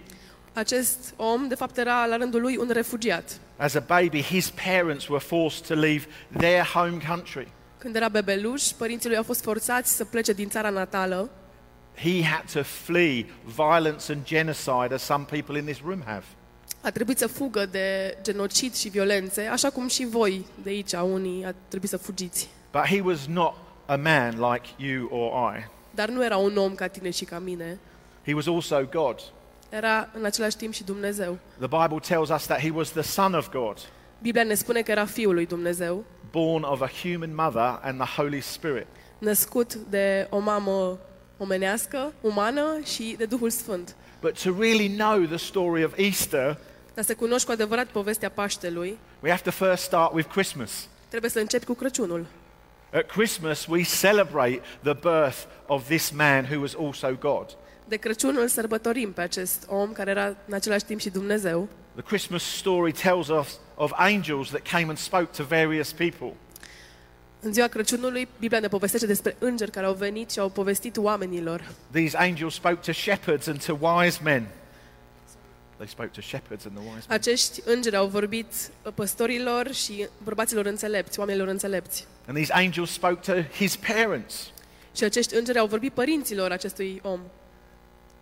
Acest 0.54 1.14
om, 1.16 1.48
de 1.48 1.56
fapt, 1.56 1.78
era 1.78 2.06
la 2.06 2.18
rândul 2.18 2.42
lui 2.42 2.58
un 2.58 2.70
refugiat. 2.72 3.40
As 3.58 3.74
a 3.74 3.80
baby, 3.88 4.22
his 4.22 4.50
parents 4.50 5.08
were 5.08 5.24
forced 5.24 5.68
to 5.68 5.74
leave 5.74 6.06
their 6.38 6.64
home 6.64 6.98
country. 7.08 7.48
Când 7.78 7.96
era 7.96 8.10
bebeluș, 8.10 8.64
părinții 8.64 9.10
lui 9.10 9.18
au 9.18 9.24
fost 9.24 9.42
forțați 9.42 9.96
să 9.96 10.06
plece 10.06 10.34
din 10.34 10.50
țara 10.50 10.70
natală. 10.70 11.30
He 12.04 12.24
had 12.24 12.52
to 12.54 12.64
flee 12.64 13.26
violence 13.44 14.14
and 14.14 14.24
genocide, 14.24 14.94
as 14.94 15.02
some 15.02 15.26
people 15.26 15.58
in 15.58 15.66
this 15.66 15.82
room 15.86 16.02
have. 16.06 16.24
A 16.82 16.92
trebuit 16.92 17.18
să 17.18 17.28
fugă 17.28 17.66
de 17.66 18.18
genocid 18.22 18.74
și 18.74 18.90
violențe, 18.90 19.42
așa 19.42 19.70
cum 19.70 19.88
și 19.88 20.06
voi 20.06 20.46
de 20.64 20.70
aici, 20.70 20.94
unii, 20.94 21.46
a 21.46 21.54
trebuit 21.68 21.90
să 21.90 21.98
fugiți. 21.98 22.50
But 22.72 22.86
he 22.86 23.02
was 23.02 23.26
not 23.26 23.54
a 23.86 23.96
man 23.96 24.52
like 24.52 24.70
you 24.78 25.08
or 25.12 25.56
I. 25.56 25.66
Dar 25.96 26.10
nu 26.10 26.24
era 26.24 26.38
un 26.38 26.58
om 26.58 26.76
ca 26.76 26.88
tine 26.88 27.10
și 27.10 27.26
ca 27.26 27.40
mine. 27.40 27.80
He 28.26 28.34
was 28.34 28.48
also 28.48 28.88
God. 28.92 29.20
Era 29.70 30.10
în 30.14 30.26
același 30.26 30.58
timp 30.58 30.74
și 30.74 30.84
Dumnezeu. 30.84 31.38
The 31.60 31.68
Bible 31.68 32.00
tells 32.00 32.30
us 32.30 32.46
that 32.46 32.60
he 32.60 32.72
was 32.74 32.90
the 32.90 33.02
Son 33.02 33.34
of 33.34 33.50
God, 33.50 33.78
Biblia 34.22 34.44
ne 34.44 34.54
spune 34.54 34.82
că 34.82 34.92
era 34.92 35.06
Fiul 35.06 35.34
lui 35.34 35.46
Dumnezeu, 35.46 36.04
born 36.32 36.64
of 36.64 36.82
a 36.82 36.90
human 37.02 37.36
mother 37.36 37.80
and 37.82 38.00
the 38.02 38.22
Holy 38.22 38.42
Spirit. 38.42 38.88
născut 39.18 39.74
de 39.76 40.28
o 40.30 40.40
mamă 40.40 41.00
omenească, 41.38 42.14
umană 42.22 42.80
și 42.96 43.16
de 43.18 43.26
Duhul 43.26 43.50
Sfânt. 43.50 43.96
But 44.22 44.42
to 44.44 44.56
really 44.60 44.90
know 44.90 45.20
the 45.26 45.38
story 45.38 45.84
of 45.84 45.98
Easter, 45.98 46.58
Dar 46.94 47.04
să 47.04 47.16
cunoști 47.16 47.46
cu 47.46 47.52
adevărat 47.52 47.86
povestea 47.88 48.30
Paștelui, 48.30 48.98
we 49.20 49.30
have 49.30 49.42
to 49.42 49.52
first 49.66 49.84
start 49.84 50.14
with 50.14 50.30
Christmas. 50.32 50.88
trebuie 51.10 51.32
să 51.32 51.40
începi 51.40 51.66
cu 51.66 51.74
Crăciunul. 51.74 52.26
At 52.94 53.06
Christmas, 53.12 53.66
we 53.66 53.84
celebrate 54.00 54.62
the 54.84 54.94
birth 54.94 55.38
of 55.66 55.86
this 55.88 56.10
man 56.12 56.44
who 56.52 56.60
was 56.60 56.76
also 56.80 57.18
God. 57.20 57.46
De 57.88 57.96
Crăciun 57.96 58.38
îl 58.40 58.48
sărbătorim 58.48 59.12
pe 59.12 59.22
acest 59.22 59.66
om 59.70 59.92
care 59.92 60.10
era 60.10 60.26
în 60.26 60.54
același 60.54 60.86
timp 60.86 61.00
și 61.00 61.10
Dumnezeu. 61.10 61.68
The 61.94 62.04
Christmas 62.06 62.44
story 62.44 62.92
tells 62.92 63.28
us 63.28 63.60
of 63.76 63.92
angels 63.96 64.50
that 64.50 64.62
came 64.72 64.86
and 64.88 64.98
spoke 64.98 65.26
to 65.38 65.44
various 65.44 65.92
people. 65.92 66.34
În 67.40 67.54
ziua 67.54 67.68
Crăciunului, 67.68 68.28
Biblia 68.40 68.60
ne 68.60 68.68
povestește 68.68 69.06
despre 69.06 69.36
îngeri 69.40 69.72
care 69.72 69.86
au 69.86 69.94
venit 69.94 70.32
și 70.32 70.40
au 70.40 70.50
povestit 70.50 70.98
oamenilor. 70.98 71.72
These 71.92 72.18
angels 72.18 72.54
spoke 72.54 72.80
to 72.86 72.92
shepherds 72.92 73.48
and 73.48 73.66
to 73.66 73.78
wise 73.82 74.20
men. 74.24 74.48
They 75.76 75.88
spoke 75.88 76.10
to 76.10 76.22
shepherds 76.22 76.66
and 76.66 76.76
the 76.76 76.84
wise 76.84 77.06
men. 77.08 77.18
Acești 77.18 77.62
îngeri 77.66 77.96
au 77.96 78.08
vorbit 78.08 78.54
păstorilor 78.94 79.72
și 79.74 80.08
bărbaților 80.24 80.66
înțelepți, 80.66 81.20
oamenilor 81.20 81.48
înțelepți. 81.48 82.06
And 82.28 82.38
these 82.38 82.54
angels 82.54 82.92
spoke 82.92 83.32
to 83.32 83.42
his 83.42 83.76
parents. 83.76 84.52
Și 84.96 85.04
acești 85.04 85.36
îngeri 85.36 85.58
au 85.58 85.68
vorbit 85.68 85.94
părinților 85.94 86.52
acestui 86.52 87.00
om. 87.04 87.20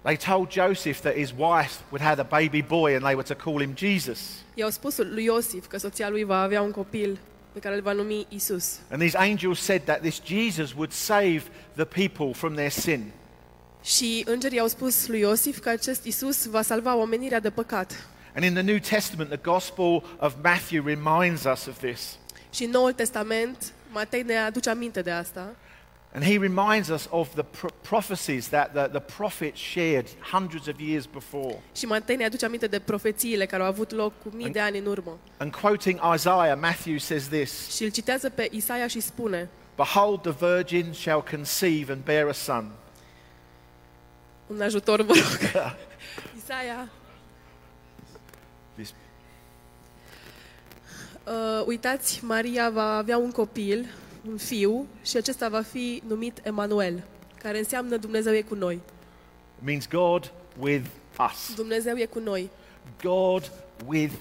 They 0.02 0.18
told 0.18 0.52
Joseph 0.52 1.00
that 1.00 1.14
his 1.14 1.32
wife 1.38 1.74
would 1.90 2.02
have 2.02 2.22
a 2.22 2.28
baby 2.40 2.62
boy 2.62 2.94
and 2.94 3.04
they 3.04 3.16
were 3.16 3.34
to 3.34 3.36
call 3.44 3.62
him 3.62 3.74
Jesus. 3.76 4.20
I-au 4.54 4.70
spus 4.70 4.98
lui 4.98 5.24
Iosif 5.24 5.68
că 5.68 5.78
soția 5.78 6.10
lui 6.10 6.24
va 6.24 6.42
avea 6.42 6.62
un 6.62 6.72
copil 6.72 7.20
pe 7.56 7.62
care 7.62 7.76
îl 7.76 7.82
va 7.82 7.92
numi 7.92 8.26
Isus. 8.30 8.80
And 8.92 9.02
these 9.02 9.18
angels 9.18 9.60
said 9.60 9.82
that 9.84 10.02
this 10.02 10.22
Jesus 10.26 10.74
would 10.74 10.92
save 10.92 11.42
the 11.76 11.86
people 11.86 12.34
from 12.34 12.54
their 12.54 12.70
sin. 12.70 13.12
Și 13.84 14.24
îngerii 14.28 14.60
au 14.60 14.68
spus 14.68 15.08
lui 15.08 15.20
Iosif 15.20 15.60
că 15.60 15.70
acest 15.70 16.04
Isus 16.04 16.46
va 16.46 16.62
salva 16.62 16.96
omenirea 16.96 17.40
de 17.40 17.50
păcat. 17.50 18.08
And 18.36 18.46
in 18.46 18.54
the 18.54 18.62
New 18.62 18.78
Testament, 18.78 19.30
the 19.30 19.40
Gospel 19.52 20.04
of 20.20 20.34
Matthew 20.44 20.86
reminds 20.86 21.44
us 21.44 21.66
of 21.66 21.78
this. 21.78 22.18
Și 22.54 22.64
în 22.64 22.70
Noul 22.70 22.94
Testament, 22.94 23.74
Matei 23.92 24.22
ne 24.22 24.38
aduce 24.38 24.70
aminte 24.70 25.02
de 25.02 25.12
asta. 25.12 25.56
And 26.16 26.24
he 26.24 26.38
reminds 26.38 26.90
us 26.90 27.08
of 27.12 27.36
the 27.36 27.44
pro- 27.44 27.70
prophecies 27.82 28.48
that 28.48 28.74
the, 28.74 28.88
the 28.88 29.02
prophets 29.02 29.60
shared 29.60 30.10
hundreds 30.32 30.68
of 30.68 30.80
years 30.80 31.06
before. 31.06 31.62
Și 31.76 31.86
Matei 31.86 32.16
ne 32.16 32.26
aduce 32.26 32.46
aminte 32.46 32.68
de 32.68 32.80
profețiile 32.80 33.46
care 33.46 33.62
au 33.64 33.68
avut 33.68 33.92
loc 33.92 34.14
cu 34.24 34.30
mii 34.34 34.50
de 34.50 34.60
ani 34.60 34.78
în 34.78 34.86
urmă. 34.86 35.20
And 35.38 35.56
quoting 35.56 36.00
Isaiah, 36.14 36.58
Matthew 36.62 36.98
says 36.98 37.28
this 37.28 37.76
Și 37.76 37.84
îl 37.84 37.90
citează 37.90 38.30
pe 38.30 38.48
Isaia 38.52 38.88
și 38.88 39.00
spune, 39.00 39.50
Behold, 39.76 40.22
the 40.22 40.48
virgin 40.48 40.94
shall 40.94 41.24
conceive 41.30 41.92
and 41.92 42.04
bear 42.04 42.28
a 42.28 42.32
son. 42.32 42.72
un 44.54 44.62
ajutor, 44.62 45.02
vă 45.02 45.14
rog. 45.14 45.52
Isaia, 46.44 46.90
This, 48.76 48.94
uh, 51.24 51.66
uitați, 51.66 52.26
Maria 52.26 52.70
va 52.70 52.98
avea 52.98 53.18
un 53.18 53.32
copil, 53.32 53.90
un 54.30 54.38
fiu, 54.38 54.88
și 55.04 55.18
acesta 55.18 55.50
va 55.50 55.62
fi 55.62 56.02
numit 56.08 56.42
Emanuel, 56.44 57.04
care 57.42 57.58
înseamnă 57.58 57.98
Dumnezeu 57.98 58.34
e 58.34 58.42
cu 58.42 58.56
noi. 58.56 58.80
means 59.64 59.88
God 59.88 60.32
with 60.60 60.86
us. 61.32 61.56
Dumnezeu 61.56 61.98
e 61.98 62.06
cu 62.06 62.20
noi. 62.20 62.50
God 63.02 63.52
with 63.86 64.14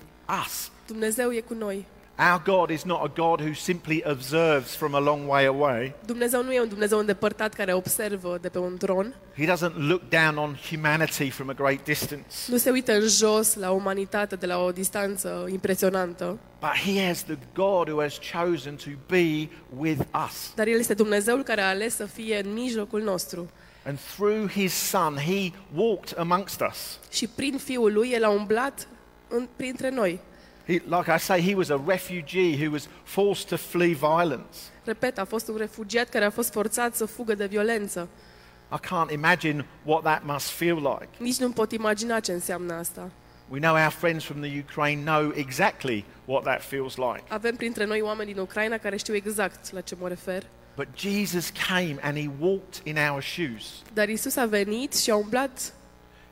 us. 0.44 0.70
Dumnezeu 0.86 1.32
e 1.32 1.40
cu 1.40 1.54
noi. 1.54 1.84
Our 2.18 2.42
God 2.44 2.70
is 2.70 2.82
not 2.82 3.00
a 3.02 3.12
God 3.14 3.40
who 3.40 3.52
simply 3.54 4.02
observes 4.06 4.74
from 4.74 4.94
a 4.94 4.98
long 4.98 5.28
way 5.28 5.46
away. 5.46 5.94
Dumnezeu 6.06 6.42
nu 6.42 6.52
e 6.52 6.60
un 6.60 6.68
Dumnezeu 6.68 6.98
îndepărtat 6.98 7.54
care 7.54 7.72
observă 7.72 8.38
de 8.40 8.48
pe 8.48 8.58
un 8.58 8.76
tron, 8.76 9.14
He 9.36 9.46
doesn't 9.52 9.74
look 9.76 10.02
down 10.08 10.36
on 10.36 10.58
humanity 10.70 11.30
from 11.30 11.48
a 11.48 11.52
great 11.52 11.84
distance. 11.84 12.26
nu 12.48 12.56
se 12.56 12.70
uită 12.70 12.92
în 12.92 13.08
jos 13.08 13.54
la 13.54 13.70
umanitate 13.70 14.36
de 14.36 14.46
la 14.46 14.58
o 14.58 14.72
distanță 14.72 15.46
impresionantă, 15.52 16.38
But 16.60 16.92
He 16.92 17.06
has 17.06 17.22
the 17.24 17.38
God 17.54 17.88
who 17.88 18.00
has 18.00 18.18
chosen 18.32 18.74
to 18.76 18.90
be 19.06 19.48
with 19.78 20.00
us. 20.26 20.52
dar 20.54 20.66
El 20.66 20.78
este 20.78 20.94
Dumnezeul 20.94 21.42
care 21.42 21.60
a 21.60 21.68
ales 21.68 21.94
să 21.96 22.04
fie 22.04 22.40
în 22.44 22.52
mijlocul 22.52 23.02
nostru. 23.02 23.50
And 23.86 23.98
through 24.16 24.50
His 24.50 24.72
Son, 24.74 25.16
He 25.16 25.52
walked 25.74 26.18
amongst 26.18 26.60
us. 26.70 26.98
Și 27.10 27.26
prin 27.26 27.58
Fiul 27.58 27.92
Lui, 27.92 28.10
El 28.10 28.24
a 28.24 28.28
umblat 28.30 28.88
în, 29.28 29.48
printre 29.56 29.90
noi. 29.90 30.20
He, 30.66 30.72
like 30.72 31.08
I 31.14 31.18
say, 31.18 31.40
He 31.42 31.54
was 31.54 31.68
a 31.70 31.82
refugee 31.86 32.64
who 32.64 32.70
was 32.72 32.88
forced 33.02 33.48
to 33.48 33.56
flee 33.56 33.92
violence. 33.94 34.58
Repet, 34.84 35.18
a 35.18 35.24
fost 35.24 35.48
un 35.48 35.56
refugiat 35.56 36.08
care 36.08 36.24
a 36.24 36.30
fost 36.30 36.52
forțat 36.52 36.94
să 36.94 37.04
fugă 37.04 37.34
de 37.34 37.46
violență. 37.46 38.08
I 38.72 38.76
can't 38.86 39.12
imagine 39.12 39.66
what 39.82 40.02
that 40.02 40.22
must 40.24 40.50
feel 40.50 40.76
like. 40.76 41.08
Nici 41.18 41.36
nu 41.36 41.50
pot 41.50 41.72
imagina 41.72 42.20
ce 42.20 42.32
înseamnă 42.32 42.74
asta. 42.74 43.10
We 43.48 43.60
know 43.60 43.74
our 43.74 43.90
friends 43.90 44.24
from 44.24 44.40
the 44.40 44.58
Ukraine 44.68 45.02
know 45.02 45.32
exactly 45.34 46.04
what 46.24 46.42
that 46.44 46.62
feels 46.62 46.96
like. 46.96 47.22
Avem 47.28 47.56
printre 47.56 47.84
noi 47.84 48.00
oameni 48.00 48.32
din 48.32 48.42
Ucraina 48.42 48.78
care 48.78 48.96
știu 48.96 49.14
exact 49.14 49.72
la 49.72 49.80
ce 49.80 49.94
mă 50.00 50.08
refer. 50.08 50.42
But 50.76 50.88
Jesus 50.96 51.52
came 51.68 51.96
and 52.02 52.16
he 52.18 52.30
walked 52.38 52.80
in 52.84 52.96
our 53.10 53.22
shoes. 53.22 53.82
Dar 53.92 54.08
Isus 54.08 54.36
a 54.36 54.46
venit 54.46 54.94
și 54.96 55.10
a 55.10 55.14
umblat, 55.16 55.72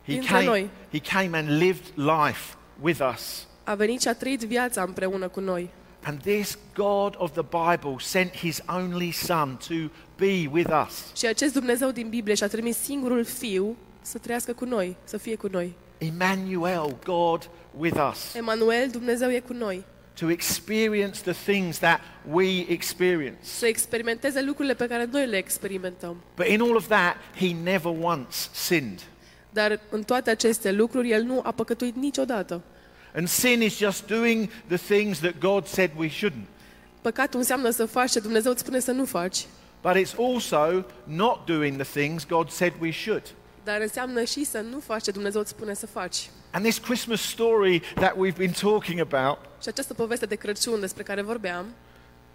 He 0.05 0.13
Dintre 0.13 0.29
came, 0.35 0.45
noi. 0.45 0.71
he 0.91 0.99
came 0.99 1.39
and 1.39 1.59
lived 1.59 1.93
life 1.97 2.55
with 2.81 3.01
us. 3.15 3.47
A 3.65 3.75
venit 3.75 4.01
și 4.01 4.09
a 4.09 4.15
trăit 4.15 4.41
viața 4.41 4.83
împreună 4.83 5.29
cu 5.29 5.41
noi. 5.41 5.71
And 6.05 6.21
this 6.21 6.59
God 6.75 7.15
of 7.19 7.33
the 7.33 7.43
Bible 7.43 7.97
sent 7.99 8.37
his 8.37 8.63
only 8.67 9.11
Son 9.11 9.59
to 9.69 9.75
be 10.17 10.49
with 10.53 10.71
us. 10.87 11.17
Și 11.17 11.27
acest 11.27 11.53
Dumnezeu 11.53 11.91
din 11.91 12.09
Biblie 12.09 12.35
și-a 12.35 12.49
trimis 12.49 12.77
singurul 12.77 13.25
Fiu 13.25 13.77
să 14.01 14.19
trăiască 14.19 14.53
cu 14.53 14.65
noi, 14.65 14.97
să 15.05 15.17
fie 15.17 15.35
cu 15.35 15.49
noi. 15.51 15.77
Emmanuel, 15.99 16.99
God 17.05 17.51
with 17.79 18.09
us. 18.11 18.35
Emanuel, 18.35 18.89
Dumnezeu 18.91 19.31
e 19.31 19.41
cu 19.41 19.53
noi. 19.53 19.85
To 20.15 20.31
experience 20.31 21.21
the 21.21 21.53
things 21.53 21.79
that 21.79 22.01
we 22.31 22.65
experience. 22.69 23.39
Să 23.41 23.67
experimenteze 23.67 24.43
lucrurile 24.43 24.75
pe 24.75 24.87
care 24.87 25.09
noi 25.13 25.27
le 25.27 25.37
experimentăm. 25.37 26.23
But 26.37 26.47
in 26.47 26.61
all 26.61 26.77
of 26.77 26.87
that, 26.87 27.17
he 27.37 27.55
never 27.63 27.93
once 28.01 28.37
sinned. 28.53 29.01
Dar 29.51 29.81
în 29.91 30.03
toate 30.03 30.31
aceste 30.31 30.73
lucruri, 30.73 31.11
El 31.11 31.23
nu 31.23 31.41
a 31.45 31.51
păcătuit 31.51 31.97
niciodată. 31.97 32.63
And 33.15 33.29
sin 33.29 33.63
is 33.63 33.77
just 33.77 34.07
doing 34.07 34.51
the 34.69 34.77
things 34.77 35.19
that 35.19 35.33
God 35.41 35.67
said 35.67 35.91
we 35.97 36.09
shouldn't. 36.09 36.47
Păcatul 37.01 37.39
înseamnă 37.39 37.71
să 37.71 37.87
faci 37.87 38.11
ce 38.11 38.21
Dumnezeu 38.21 38.51
îți 38.53 38.61
spune 38.61 38.81
să 38.81 38.91
nu 38.93 39.05
faci, 39.05 39.47
But 39.83 39.97
it's 39.97 40.15
also 40.19 40.85
not 41.05 41.47
doing 41.47 41.83
the 41.83 42.01
things 42.01 42.27
God 42.27 42.51
said 42.51 42.73
we 42.81 42.91
should. 42.93 43.23
dar 43.65 43.81
înseamnă 43.81 44.25
și 44.25 44.45
să 44.45 44.61
nu 44.71 44.81
faci 44.81 45.03
ce 45.03 45.11
Dumnezeu 45.11 45.41
îți 45.41 45.51
spune 45.51 45.75
să 45.75 45.87
faci. 45.87 46.31
And 46.51 46.65
this 46.65 46.79
Christmas 46.79 47.21
story 47.21 47.81
that 47.95 48.13
we've 48.15 48.37
been 48.37 48.53
talking 48.61 49.01
about 49.01 49.39
Și 49.63 49.69
această 49.69 49.95
poveste 49.95 50.27
de 50.27 50.35
Crăciun 50.35 50.81
despre 50.81 51.03
care 51.03 51.23
vorbeam 51.23 51.67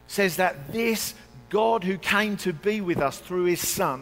says 0.06 0.36
that 0.36 0.56
this 0.72 1.16
God 1.50 1.84
who 1.84 1.98
came 2.12 2.36
to 2.44 2.50
be 2.62 2.82
with 2.86 3.06
us 3.08 3.16
through 3.16 3.48
his 3.50 3.60
Son, 3.74 4.00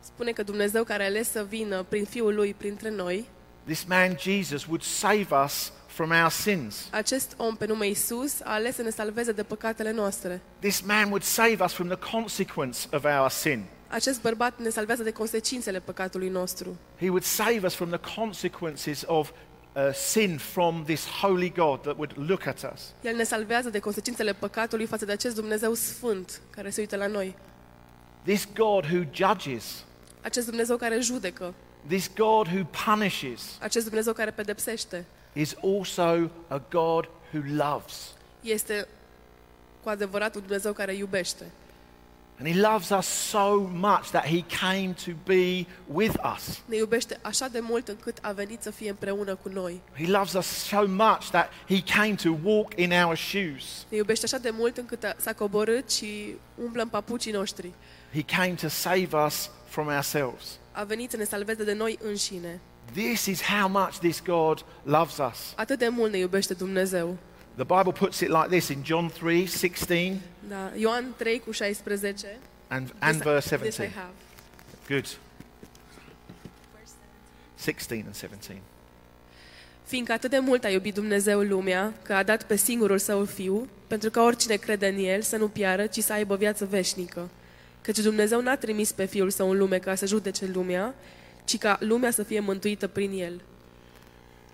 spune 0.00 0.30
că 0.32 0.42
Dumnezeu 0.42 0.84
care 0.84 1.02
a 1.02 1.06
ales 1.06 1.30
să 1.30 1.46
vină 1.48 1.82
prin 1.88 2.04
Fiul 2.04 2.34
Lui 2.34 2.54
printre 2.54 2.90
noi, 2.90 3.28
this 3.64 3.84
man 3.84 4.16
Jesus, 4.18 4.64
would 4.66 4.82
save 4.82 5.26
us 5.44 5.72
from 5.92 6.10
our 6.10 6.30
sins. 6.30 6.88
acest 6.90 7.34
om 7.36 7.56
pe 7.56 7.66
nume 7.66 7.86
Isus 7.88 8.40
a 8.40 8.52
ales 8.52 8.74
să 8.74 8.82
ne 8.82 8.90
salveze 8.90 9.32
de 9.32 9.42
păcatele 9.42 9.90
noastre. 9.92 10.40
This 10.58 10.80
man 10.80 11.04
would 11.06 11.22
save 11.22 11.56
us 11.64 11.72
from 11.72 11.88
the 11.88 12.10
consequence 12.10 12.88
of 12.92 13.04
our 13.04 13.30
sin. 13.30 13.64
Acest 13.88 14.20
bărbat 14.20 14.58
ne 14.60 14.68
salvează 14.68 15.02
de 15.02 15.10
consecințele 15.10 15.80
păcatului 15.80 16.28
nostru. 16.28 16.76
He 16.98 17.08
would 17.08 17.22
save 17.24 17.60
us 17.64 17.74
from 17.74 17.88
the 17.88 18.14
consequences 18.16 19.02
of 19.06 19.30
uh, 19.72 19.94
sin 19.94 20.38
from 20.38 20.84
this 20.84 21.06
holy 21.06 21.52
God 21.56 21.80
that 21.82 21.96
would 21.96 22.12
look 22.28 22.46
at 22.46 22.70
us. 22.74 22.80
El 23.02 23.16
ne 23.16 23.22
salvează 23.22 23.70
de 23.70 23.78
consecințele 23.78 24.32
păcatului 24.32 24.86
față 24.86 25.04
de 25.04 25.12
acest 25.12 25.34
Dumnezeu 25.34 25.74
sfânt 25.74 26.40
care 26.50 26.70
se 26.70 26.80
uită 26.80 26.96
la 26.96 27.06
noi. 27.06 27.36
This 28.24 28.48
God 28.54 28.84
who 28.84 29.02
judges, 29.12 29.84
Acest 30.20 30.46
Dumnezeu 30.46 30.76
care 30.76 31.00
judecă, 31.00 31.54
this 31.86 32.10
God 32.16 32.46
who 32.46 32.64
punishes, 32.84 33.56
acest 33.60 33.84
Dumnezeu 33.84 34.12
care 34.12 34.30
pedepsește, 34.30 35.04
is 35.32 35.54
also 35.62 36.30
a 36.48 36.62
God 36.70 37.08
who 37.32 37.42
loves. 37.46 38.14
este 38.40 38.88
cu 39.82 39.88
adevărat 39.88 40.34
un 40.34 40.40
Dumnezeu 40.40 40.72
care 40.72 40.94
iubește. 40.94 41.50
And 42.38 42.54
he 42.54 42.60
loves 42.70 42.88
us 42.90 43.06
so 43.06 43.56
much 43.72 44.10
that 44.10 44.24
he 44.26 44.44
came 44.60 44.94
to 45.04 45.10
be 45.24 45.66
with 45.86 46.14
us. 46.36 46.60
Ne 46.66 46.76
iubește 46.76 47.18
așa 47.22 47.48
de 47.48 47.60
mult 47.60 47.88
încât 47.88 48.18
a 48.22 48.32
venit 48.32 48.62
să 48.62 48.70
fie 48.70 48.90
împreună 48.90 49.34
cu 49.34 49.48
noi. 49.48 49.80
He 49.96 50.06
loves 50.10 50.32
us 50.32 50.46
so 50.46 50.86
much 50.86 51.28
that 51.30 51.50
he 51.68 51.82
came 51.82 52.14
to 52.14 52.28
walk 52.42 52.72
in 52.76 52.92
our 52.92 53.16
shoes. 53.16 53.86
Ne 53.88 53.96
iubește 53.96 54.24
așa 54.24 54.38
de 54.38 54.50
mult 54.50 54.76
încât 54.76 55.04
a- 55.04 55.14
s-a 55.16 55.32
coborât 55.32 55.90
și 55.90 56.34
umblă 56.64 56.82
în 56.82 56.88
papucii 56.88 57.32
noștri. 57.32 57.72
He 58.12 58.22
came 58.22 58.54
to 58.54 58.68
save 58.68 59.08
us 59.26 59.50
from 59.68 59.86
ourselves. 59.86 60.58
A 60.72 60.84
venit 60.84 61.10
să 61.10 61.16
ne 61.16 61.24
salveze 61.24 61.64
de 61.64 61.72
noi 61.72 61.98
înșine. 62.02 62.60
This 62.92 63.26
is 63.26 63.42
how 63.42 63.68
much 63.68 63.98
this 63.98 64.22
God 64.22 64.64
loves 64.82 65.18
us. 65.30 65.52
Atât 65.56 65.78
de 65.78 65.88
mult 65.88 66.10
ne 66.12 66.18
iubește 66.18 66.54
Dumnezeu. 66.54 67.16
The 67.54 67.64
Bible 67.64 67.92
puts 67.92 68.20
it 68.20 68.28
like 68.28 68.46
this 68.48 68.68
in 68.68 68.82
John 68.84 69.06
3 69.08 69.46
16 69.46 70.20
Da. 70.48 70.70
Ioan 70.76 71.04
3 71.16 71.38
cu 71.38 71.52
16. 71.52 72.38
and, 72.68 72.94
and 72.98 73.14
This- 73.14 73.22
verse 73.22 73.56
This 73.56 73.74
I 73.74 73.80
17. 73.80 73.92
have. 73.98 74.12
Good. 74.88 75.06
16 77.58 78.04
and 78.06 78.14
17. 78.16 78.62
Fiindcă 79.84 80.12
atât 80.12 80.30
de 80.30 80.38
mult 80.38 80.64
a 80.64 80.68
iubit 80.68 80.94
Dumnezeu 80.94 81.40
lumea, 81.40 81.92
că 82.02 82.14
a 82.14 82.22
dat 82.22 82.42
pe 82.42 82.56
singurul 82.56 82.98
său 82.98 83.24
fiu, 83.24 83.68
pentru 83.86 84.10
ca 84.10 84.22
oricine 84.22 84.54
crede 84.56 84.86
în 84.86 84.96
el 85.04 85.22
să 85.22 85.36
nu 85.36 85.48
piară, 85.48 85.86
ci 85.86 85.98
să 86.02 86.12
aibă 86.12 86.36
viață 86.36 86.64
veșnică. 86.64 87.28
Căci 87.82 87.98
Dumnezeu 87.98 88.40
n-a 88.40 88.56
trimis 88.56 88.92
pe 88.92 89.04
fiul 89.04 89.30
său 89.30 89.50
în 89.50 89.58
lume 89.58 89.78
ca 89.78 89.94
să 89.94 90.06
judece 90.06 90.46
lumea, 90.46 90.94
ci 91.44 91.58
ca 91.58 91.76
lumea 91.80 92.10
să 92.10 92.22
fie 92.22 92.40
mântuită 92.40 92.86
prin 92.86 93.20
el. 93.20 93.40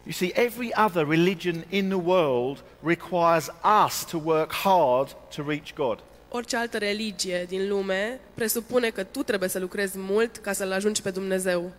You 0.02 0.12
see, 0.12 0.30
every 0.34 0.72
other 0.86 1.06
religion 1.06 1.64
in 1.68 1.88
the 1.88 2.00
world 2.04 2.64
requires 2.82 3.50
us 3.86 4.04
to 4.04 4.18
work 4.24 4.52
hard 4.52 5.16
to 5.36 5.42
reach 5.46 5.74
God. 5.74 5.98
Orice 6.28 6.56
altă 6.56 6.78
religie 6.78 7.44
din 7.48 7.68
lume 7.68 8.20
presupune 8.34 8.90
că 8.90 9.04
tu 9.04 9.22
trebuie 9.22 9.48
să 9.48 9.58
lucrezi 9.58 9.98
mult 9.98 10.36
ca 10.36 10.52
să-L 10.52 10.72
ajungi 10.72 11.02
pe 11.02 11.10
Dumnezeu. 11.10 11.72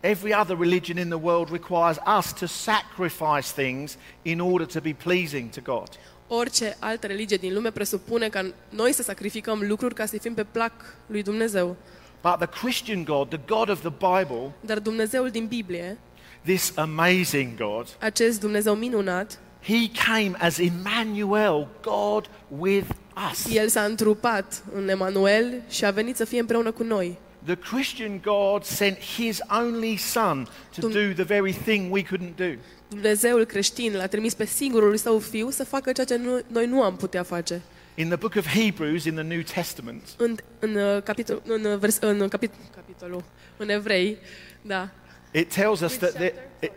Every 0.00 0.34
other 0.40 0.56
religion 0.58 0.96
in 0.96 1.08
the 1.08 1.18
world 1.22 1.50
requires 1.50 1.98
us 2.18 2.32
to 2.32 2.46
sacrifice 2.46 3.62
things 3.62 3.96
in 4.22 4.40
order 4.40 4.66
to 4.66 4.80
be 4.80 4.96
pleasing 5.02 5.50
to 5.50 5.60
God. 5.62 5.88
Orice 6.28 6.76
altă 6.78 7.06
religie 7.06 7.36
din 7.36 7.54
lume 7.54 7.70
presupune 7.70 8.28
ca 8.28 8.52
noi 8.68 8.92
să 8.92 9.02
sacrificăm 9.02 9.60
lucruri 9.68 9.94
ca 9.94 10.06
să 10.06 10.18
fim 10.18 10.34
pe 10.34 10.44
plac 10.44 10.72
lui 11.06 11.22
Dumnezeu. 11.22 11.76
But 12.22 12.36
the 12.38 12.60
Christian 12.60 13.04
God, 13.04 13.28
the 13.28 13.40
God 13.46 13.68
of 13.68 13.80
the 13.80 13.90
Bible, 13.98 14.52
Dar 14.60 14.78
Dumnezeul 14.78 15.30
din 15.30 15.46
Biblie, 15.46 15.98
this 16.44 16.72
amazing 16.76 17.56
God, 17.56 17.86
acest 18.00 18.40
Dumnezeu 18.40 18.74
minunat, 18.74 19.38
he 19.62 19.90
came 20.06 20.32
as 20.38 20.58
Emmanuel, 20.58 21.68
God 21.82 22.30
with 22.48 22.86
us. 23.30 23.54
El 23.54 23.68
s-a 23.68 23.82
întrupat 23.82 24.64
în 24.74 24.88
Emanuel 24.88 25.62
și 25.68 25.84
a 25.84 25.90
venit 25.90 26.16
să 26.16 26.24
fie 26.24 26.40
împreună 26.40 26.70
cu 26.72 26.82
noi. 26.82 27.18
The 27.44 27.54
Christian 27.56 28.20
God 28.24 28.64
sent 28.64 28.98
his 28.98 29.38
only 29.60 29.96
son 29.96 30.48
to 30.78 30.80
Dum- 30.88 30.92
do 30.92 31.12
the 31.14 31.24
very 31.24 31.52
thing 31.52 31.92
we 31.92 32.02
couldn't 32.02 32.36
do. 32.36 32.52
Dumnezeul 32.88 33.44
creștin 33.44 33.96
l-a 33.96 34.06
trimis 34.06 34.34
pe 34.34 34.44
singurul 34.46 34.96
său 34.96 35.18
fiu 35.18 35.50
să 35.50 35.64
facă 35.64 35.92
ceea 35.92 36.06
ce 36.06 36.16
nu, 36.16 36.40
noi 36.46 36.66
nu 36.66 36.82
am 36.82 36.96
putea 36.96 37.22
face. 37.22 37.62
In 37.94 38.08
the 38.08 38.16
book 38.16 38.36
of 38.36 38.46
Hebrews 38.46 39.04
in 39.04 39.14
the 39.14 39.22
New 39.22 39.42
Testament, 39.42 40.02
În, 40.16 40.36
în, 40.58 40.74
uh, 40.74 41.02
capitol, 41.02 41.42
în, 41.46 41.78
vers, 41.78 41.98
în 42.00 42.28
capit, 42.28 42.52
capitolul, 42.74 43.24
în 43.56 43.68
evrei, 43.68 44.18
da. 44.62 44.88
it 45.32 45.54
tells 45.54 45.80
us 45.80 45.96
that 45.96 46.12
chapter? 46.12 46.30
the, 46.30 46.66
it, 46.66 46.72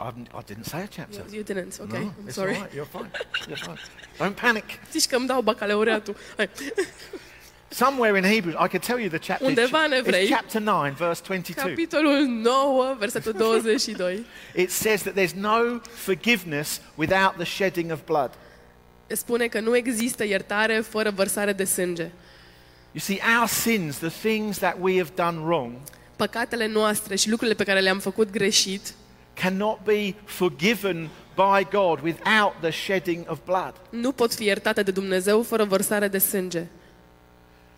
I, 0.00 0.42
didn't 0.42 0.64
say 0.64 0.82
a 0.82 0.86
chapter. 0.86 1.24
You, 1.30 1.34
you 1.34 1.42
didn't, 1.42 1.80
ok, 1.80 1.92
No, 1.92 1.98
I'm 1.98 2.12
it's 2.26 2.34
sorry. 2.34 2.54
all 2.54 2.60
right. 2.62 2.74
You're 2.74 2.90
fine. 2.90 3.10
You're 3.48 3.64
fine. 3.64 3.78
Don't 4.18 4.34
panic. 4.34 4.64
Zici 4.90 5.06
că 5.06 5.16
îmi 5.16 5.26
dau 5.26 5.40
bacalaureatul. 5.40 6.16
Hai. 6.36 6.50
Somewhere 7.68 8.16
in 8.18 8.24
Hebrews, 8.24 8.54
I 8.54 8.68
could 8.68 8.82
tell 8.82 8.98
you 8.98 9.08
the 9.08 9.18
chapter. 9.18 9.46
Undeva 9.46 9.82
în 9.82 9.92
It's 9.92 10.28
chapter 10.28 10.60
9, 10.60 10.94
verse 10.96 11.22
22. 11.22 11.64
Capitolul 11.64 12.26
9, 12.26 12.96
versetul 12.98 13.32
22. 13.32 14.26
It 14.54 14.70
says 14.70 15.02
that 15.02 15.14
there's 15.14 15.34
no 15.34 15.80
forgiveness 15.82 16.80
without 16.96 17.36
the 17.36 17.44
shedding 17.44 17.92
of 17.92 18.04
blood. 18.04 18.30
Spune 19.12 19.46
că 19.46 19.60
nu 19.60 19.76
există 19.76 20.24
iertare 20.24 20.80
fără 20.80 21.10
vărsare 21.10 21.52
de 21.52 21.64
sânge. 21.64 22.10
You 22.92 23.00
see, 23.00 23.18
our 23.38 23.48
sins, 23.48 23.96
the 23.96 24.28
things 24.28 24.58
that 24.58 24.76
we 24.80 24.96
have 24.96 25.10
done 25.14 25.38
wrong, 25.44 25.72
Păcatele 26.16 26.66
noastre 26.66 27.16
și 27.16 27.30
lucrurile 27.30 27.56
pe 27.56 27.64
care 27.64 27.80
le-am 27.80 27.98
făcut 27.98 28.30
greșit 28.30 28.94
cannot 29.34 29.78
be 29.84 30.14
forgiven 30.24 31.08
by 31.34 31.66
God 31.70 32.00
without 32.02 32.52
the 32.60 32.70
shedding 32.70 33.24
of 33.28 33.38
blood. 33.44 33.74
Nu 33.90 34.12
pot 34.12 34.34
fi 34.34 34.44
iertate 34.44 34.82
de 34.82 34.90
Dumnezeu 34.90 35.42
fără 35.42 35.64
vărsare 35.64 36.08
de 36.08 36.18
sânge. 36.18 36.66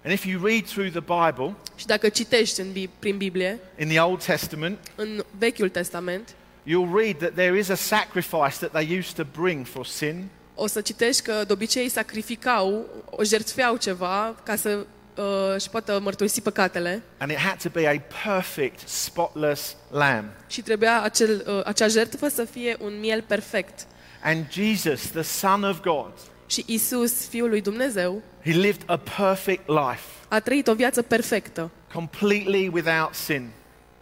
And 0.04 0.12
if 0.12 0.24
you 0.24 0.44
read 0.44 0.64
through 0.64 0.90
the 0.90 1.00
Bible 1.00 1.54
Și 1.76 1.86
dacă 1.86 2.08
citești 2.08 2.60
în, 2.60 2.72
Bi- 2.72 2.88
prin 2.98 3.16
Biblie, 3.16 3.58
in 3.78 3.88
the 3.88 4.00
Old 4.00 4.24
Testament, 4.24 4.78
în 4.94 5.24
Vechiul 5.38 5.68
Testament, 5.68 6.34
you'll 6.64 6.94
read 6.94 7.16
that 7.16 7.32
there 7.34 7.58
is 7.58 7.68
a 7.68 7.74
sacrifice 7.74 8.56
that 8.66 8.70
they 8.70 8.98
used 8.98 9.14
to 9.14 9.24
bring 9.40 9.66
for 9.66 9.86
sin. 9.86 10.28
O 10.54 10.66
să 10.66 10.80
citești 10.80 11.22
că 11.22 11.44
de 11.46 11.52
obicei 11.52 11.88
sacrificau, 11.88 12.86
o 13.10 13.24
jertfeau 13.24 13.76
ceva 13.76 14.34
ca 14.42 14.56
să 14.56 14.68
uh, 15.16 15.24
își 15.54 15.70
poată 15.70 16.00
mărturisi 16.02 16.40
păcatele 16.40 17.02
And 17.18 17.30
it 17.30 17.36
had 17.36 17.62
to 17.62 17.68
be 17.68 17.88
a 17.88 18.00
perfect, 18.32 18.88
spotless 18.88 19.76
lamb. 19.90 20.26
și 20.46 20.62
trebuia 20.62 21.02
acel, 21.02 21.44
uh, 21.46 21.60
acea 21.64 21.88
jertfă 21.88 22.28
să 22.28 22.44
fie 22.44 22.76
un 22.80 23.00
miel 23.00 23.22
perfect. 23.22 23.86
And 24.24 24.46
Jesus, 24.50 25.00
the 25.10 25.22
Son 25.22 25.62
of 25.64 25.80
God, 25.80 26.12
Și 26.46 26.64
Isus, 26.66 27.28
Fiul 27.28 27.48
lui 27.48 27.60
Dumnezeu, 27.60 28.22
he 28.44 28.50
lived 28.50 28.82
a 28.86 28.96
perfect 28.96 29.68
life, 29.68 30.02
a 30.28 30.40
trăit 30.40 30.68
o 30.68 30.74
viață 30.74 31.02
perfectă, 31.02 31.70
completely 31.92 32.68
without 32.72 33.14
sin. 33.14 33.50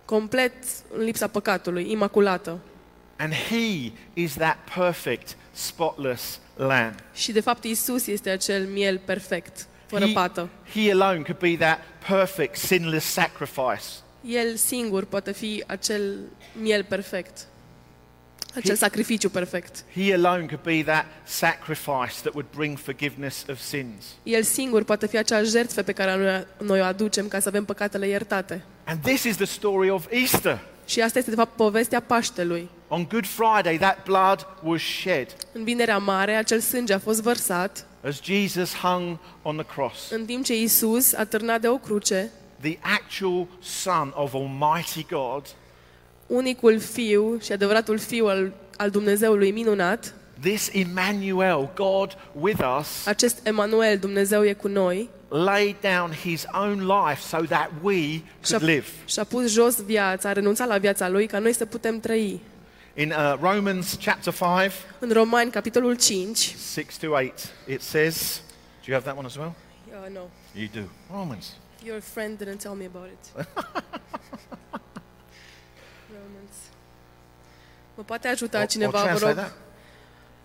complet 0.05 0.53
în 0.97 1.05
lipsa 1.05 1.27
păcatului, 1.27 1.91
imaculată. 1.91 2.59
And 3.19 3.33
he 3.33 3.93
is 4.15 4.33
that 4.35 4.57
perfect, 4.77 5.37
spotless 5.65 6.39
lamb. 6.57 6.95
Și 7.15 7.33
de 7.33 7.41
fapt 7.41 7.65
Isus 7.65 8.07
este 8.07 8.31
acel 8.31 8.67
miel 8.67 9.01
perfect, 9.05 9.67
fără 9.87 10.05
He, 10.07 10.13
pată. 10.13 10.49
he 10.75 10.91
alone 10.93 11.23
could 11.23 11.39
be 11.39 11.57
that 11.57 11.79
perfect, 12.09 12.57
sinless 12.57 13.07
sacrifice. 13.07 13.85
El 14.27 14.57
singur 14.57 15.05
poate 15.05 15.33
fi 15.33 15.65
acel 15.67 16.15
miel 16.61 16.85
perfect, 16.85 17.47
acel 18.55 18.75
He- 18.75 18.79
sacrificiu 18.79 19.31
perfect. 19.31 19.85
He 19.95 20.15
alone 20.15 20.47
could 20.47 20.63
be 20.63 20.83
that 20.93 21.07
sacrifice 21.25 22.15
that 22.23 22.33
would 22.35 22.47
bring 22.57 22.79
forgiveness 22.79 23.45
of 23.51 23.59
sins. 23.59 24.05
El 24.23 24.43
singur 24.43 24.83
poate 24.85 25.07
fi 25.07 25.17
acea 25.19 25.43
jertfă 25.43 25.83
pe 25.83 25.93
care 25.93 26.17
noi, 26.17 26.47
noi 26.69 26.81
o 26.81 26.85
aducem 26.85 27.29
ca 27.29 27.39
să 27.41 27.49
avem 27.49 27.65
păcatele 27.65 28.07
iertate. 28.07 28.65
And 28.85 29.03
this 29.03 29.23
is 29.23 29.37
the 29.37 29.45
story 29.45 29.91
of 29.91 30.07
Easter. 30.11 30.61
Și 30.87 31.01
asta 31.01 31.19
este 31.19 31.31
de 31.31 31.37
fapt 31.37 31.57
povestea 31.57 32.01
Paștelui. 32.01 32.71
On 32.93 33.07
Good 33.09 33.27
Friday, 33.27 33.79
that 33.79 34.05
blood 34.05 34.47
was 34.63 34.81
shed 34.81 35.37
În 35.53 35.65
Vinerea 35.65 35.99
Mare, 35.99 36.35
acel 36.35 36.61
sânge 36.61 36.93
a 36.93 36.99
fost 36.99 37.23
vărsat, 37.23 37.87
as 38.07 38.23
Jesus 38.23 38.75
hung 38.75 39.19
on 39.43 39.57
the 39.57 39.67
cross. 39.75 40.11
în 40.11 40.25
timp 40.25 40.45
ce 40.45 40.61
Isus 40.61 41.13
a 41.13 41.25
târnat 41.25 41.61
de 41.61 41.69
o 41.69 41.77
cruce, 41.77 42.31
The 42.61 42.79
actual 42.81 43.47
Son 43.63 44.13
of 44.17 44.35
Almighty 44.35 45.07
God, 45.11 45.43
unicul 46.27 46.79
fiu 46.81 47.39
și 47.39 47.53
adevăratul 47.53 47.99
fiu 47.99 48.27
al, 48.27 48.53
al 48.77 48.91
Dumnezeului 48.91 49.51
minunat, 49.51 50.15
this 50.41 50.69
Emmanuel, 50.73 51.71
God 51.75 52.17
with 52.41 52.61
us, 52.81 53.07
acest 53.07 53.47
Emanuel, 53.47 53.99
Dumnezeu 53.99 54.45
e 54.45 54.53
cu 54.53 54.69
noi, 54.69 55.09
laid 55.29 55.77
down 55.81 56.11
his 56.23 56.47
own 56.53 56.87
life 56.87 57.21
so 57.21 57.37
that 57.37 57.71
we 57.83 58.21
și-a, 58.45 58.59
could 58.59 58.63
live. 58.63 58.87
și-a 59.05 59.25
pus 59.25 59.53
jos 59.53 59.83
viața, 59.85 60.29
a 60.29 60.33
renunțat 60.33 60.69
la 60.69 60.79
viața 60.79 61.09
lui 61.09 61.27
ca 61.27 61.39
noi 61.39 61.53
să 61.55 61.65
putem 61.65 62.01
trăi. 62.01 62.41
In 62.97 63.13
uh, 63.13 63.37
Romans 63.41 63.97
chapter 64.01 64.33
5, 64.33 64.73
În 64.99 65.13
Romani, 65.13 65.51
capitolul 65.51 65.97
5, 65.97 66.37
6 66.37 66.85
to 67.07 67.13
8, 67.13 67.49
it 67.69 67.83
says, 67.83 68.43
Do 68.85 68.93
you 68.93 68.95
have 69.01 69.05
that 69.05 69.17
one 69.17 69.27
as 69.27 69.35
well? 69.37 69.55
uh, 70.05 70.09
no, 70.13 70.29
You 70.55 70.69
do. 70.73 70.89
Romans. 71.11 71.47
your 71.85 72.01
friend 72.01 72.39
didn't 72.39 72.59
tell 72.61 72.75
me 72.75 72.85
about 72.87 73.09
it. 73.13 73.47
Romans. 76.13 76.55
Mă 77.95 78.03
poate 78.03 78.29
ajuta 78.29 78.57
Or- 78.59 78.63
or 78.63 78.69
cineva, 78.69 78.91
vă 78.91 79.05
translate 79.05 79.41
rog? 79.41 79.51
that. 79.51 79.57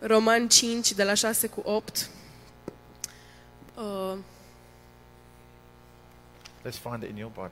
Roman 0.10 0.48
5, 0.48 0.92
de 0.94 1.04
la 1.04 1.14
6 1.14 1.48
cu 1.48 1.62
8. 1.66 2.10
Uh, 3.76 4.18
Let's 6.64 6.78
find 6.90 7.04
it 7.04 7.10
in 7.10 7.18
your 7.18 7.32
Bible. 7.32 7.52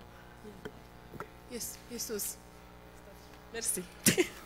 yes, 1.51 1.65
Iisus. 1.91 2.23
Mersi. 3.51 3.83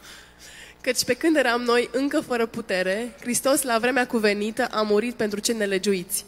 Căci 0.88 1.04
pe 1.04 1.14
când 1.14 1.36
eram 1.36 1.62
noi 1.62 1.90
încă 1.92 2.20
fără 2.20 2.46
putere, 2.46 3.16
Hristos 3.20 3.62
la 3.62 3.80
vremea 3.80 4.08
cuvenită 4.08 4.66
a 4.66 4.82
murit 4.82 5.16
pentru 5.16 5.40
cei 5.40 5.56
nelegiuiți. 5.56 6.26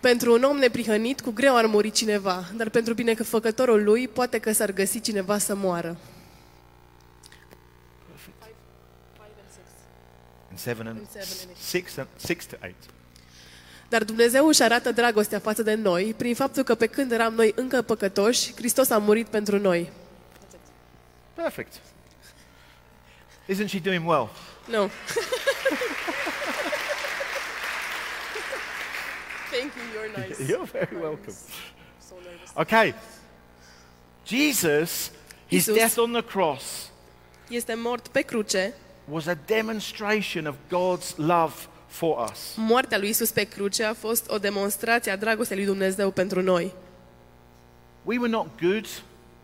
Pentru 0.00 0.32
un 0.32 0.42
om 0.42 0.56
neprihănit, 0.56 1.20
cu 1.20 1.30
greu 1.30 1.56
ar 1.56 1.66
muri 1.66 1.90
cineva, 1.90 2.44
dar 2.56 2.68
pentru 2.68 2.94
binefăcătorul 2.94 3.84
lui, 3.84 4.08
poate 4.08 4.38
că 4.38 4.52
s-ar 4.52 4.72
găsi 4.72 5.00
cineva 5.00 5.38
să 5.38 5.54
moară. 5.54 5.96
In 10.50 10.56
7 10.56 10.88
and 10.88 10.98
In 11.00 11.06
seven 11.08 11.36
and 11.40 11.48
eight. 11.76 11.86
6 11.86 12.00
and 12.00 12.08
6 12.18 12.46
to 12.50 12.56
8. 12.66 12.74
Dar 13.88 14.04
Dumnezeu 14.04 14.46
își 14.46 14.62
arată 14.62 14.92
dragostea 14.92 15.38
față 15.38 15.62
de 15.62 15.74
noi 15.74 16.14
prin 16.16 16.34
faptul 16.34 16.62
că 16.62 16.74
pe 16.74 16.86
când 16.86 17.12
eram 17.12 17.34
noi 17.34 17.52
încă 17.56 17.82
păcătoși, 17.82 18.54
Hristos 18.54 18.90
a 18.90 18.98
murit 18.98 19.26
pentru 19.26 19.58
noi. 19.58 19.92
Perfect. 21.34 21.80
Isn't 23.50 23.68
she 23.70 23.80
doing 23.80 24.04
well? 24.06 24.28
No. 24.68 24.88
Thank 29.50 29.72
you, 29.76 29.82
you're 29.92 30.08
nice. 30.16 30.38
You're 30.48 30.66
very 30.66 30.96
welcome. 30.96 31.34
So 32.08 32.14
nervous. 32.24 32.50
Okay. 32.56 32.94
Jesus, 34.24 35.10
his 35.48 35.64
Jesus. 35.66 35.74
death 35.74 35.98
on 35.98 36.12
the 36.12 36.22
cross 36.22 36.90
Este 37.50 37.74
mort 37.74 38.08
pe 38.08 38.22
cruce. 38.22 38.72
was 39.08 39.26
a 39.26 39.34
demonstration 39.46 40.46
of 40.46 40.54
God's 40.68 41.14
love 41.16 41.68
for 41.88 42.28
us. 42.30 42.54
Moartea 42.56 42.98
lui 42.98 43.08
Isus 43.08 43.30
pe 43.30 43.44
cruce 43.44 43.82
a 43.84 43.94
fost 43.94 44.30
o 44.30 44.38
demonstrație 44.38 45.12
a 45.12 45.16
dragostei 45.16 45.56
lui 45.56 45.66
Dumnezeu 45.66 46.10
pentru 46.10 46.42
noi. 46.42 46.72
We 48.02 48.18
were 48.18 48.30
not 48.30 48.46
good. 48.60 48.86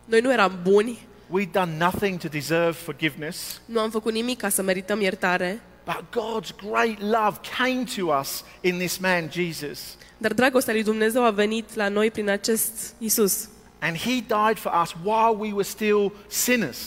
Noi 0.04 0.20
nu 0.20 0.32
eram 0.32 0.58
buni, 0.62 1.06
We'd 1.30 1.52
done 1.52 1.72
nothing 1.78 2.18
to 2.20 2.28
deserve 2.28 2.72
forgiveness. 2.72 3.60
nu 3.64 3.80
am 3.80 3.90
făcut 3.90 4.12
nimic 4.12 4.38
ca 4.38 4.48
să 4.48 4.62
merităm 4.62 5.00
iertare, 5.00 5.60
But 5.84 6.04
God's 6.22 6.50
great 6.70 7.00
love 7.00 7.38
came 7.56 7.84
to 7.96 8.18
us 8.20 8.44
in 8.60 8.78
this 8.78 8.98
man, 8.98 9.28
Jesus. 9.32 9.96
dar 10.18 10.32
dragostea 10.32 10.72
lui 10.72 10.82
Dumnezeu 10.82 11.24
a 11.24 11.30
venit 11.30 11.74
la 11.74 11.88
noi 11.88 12.10
prin 12.10 12.28
acest 12.28 12.94
Isus. 12.98 13.48
And 13.78 13.96
he 13.96 14.10
died 14.20 14.58
for 14.58 14.72
us 14.82 14.94
while 15.04 15.36
we 15.38 15.50
were 15.52 15.62
still 15.62 16.12
sinners. 16.26 16.78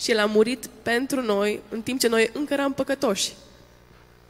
Și 0.00 0.10
El 0.10 0.18
a 0.18 0.24
murit 0.24 0.66
pentru 0.82 1.22
noi 1.22 1.60
în 1.68 1.82
timp 1.82 2.00
ce 2.00 2.08
noi 2.08 2.30
încă 2.32 2.52
eram 2.52 2.72
păcătoși. 2.72 3.32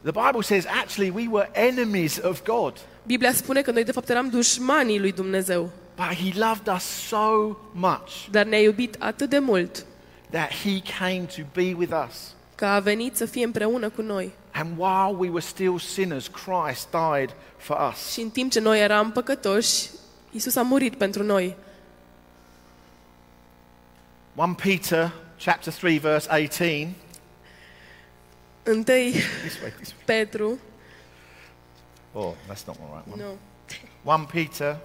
The 0.03 0.11
Bible 0.11 0.41
says 0.41 0.65
actually 0.81 1.09
we 1.15 1.27
were 1.31 1.49
enemies 1.53 2.19
of 2.23 2.43
God, 2.43 2.73
Biblia 3.05 3.33
spune 3.33 3.61
că 3.61 3.71
noi 3.71 3.83
de 3.83 3.91
fapt 3.91 4.09
eram 4.09 4.29
dușmanii 4.29 4.99
lui 4.99 5.11
Dumnezeu, 5.11 5.69
but 6.07 6.17
he 6.17 6.31
loved 6.39 6.67
us 6.67 6.83
so 6.83 7.57
much 7.71 8.29
dar 8.31 8.45
ne-a 8.45 8.59
iubit 8.61 8.95
atât 8.99 9.29
de 9.29 9.39
mult 9.39 9.85
that 10.29 10.51
he 10.51 10.81
came 10.99 11.25
to 11.35 11.41
be 11.53 11.73
with 11.77 11.91
us. 12.07 12.33
că 12.55 12.65
a 12.65 12.79
venit 12.79 13.15
să 13.15 13.25
fie 13.25 13.43
împreună 13.43 13.89
cu 13.89 14.01
noi. 14.01 14.31
And 14.53 14.77
while 14.77 15.15
we 15.17 15.29
were 15.29 15.39
still 15.41 15.79
sinners, 15.79 16.27
Christ 16.27 16.87
died 16.91 17.35
for 17.57 17.89
us. 17.91 18.11
Și 18.11 18.21
în 18.21 18.29
timp 18.29 18.51
ce 18.51 18.59
noi 18.59 18.79
eram 18.79 19.11
păcătoși, 19.11 19.89
Isus 20.31 20.55
a 20.55 20.61
murit 20.61 20.95
pentru 20.97 21.23
noi. 21.23 21.55
1 24.35 24.53
Peter 24.53 25.11
chapter 25.43 25.73
3 25.73 25.97
verse 25.97 26.27
18. 26.31 26.89
Întâi 28.63 29.11
This 29.45 29.61
way, 29.61 29.71
this 29.81 29.91
way. 29.91 30.01
Petru, 30.05 30.57
Oh, 32.13 32.33
that's 32.47 32.65
not 32.65 32.75
the 32.75 32.85
right 32.85 33.07
one. 33.13 33.23
no, 34.03 34.13
1 34.15 34.25
Peter 34.25 34.77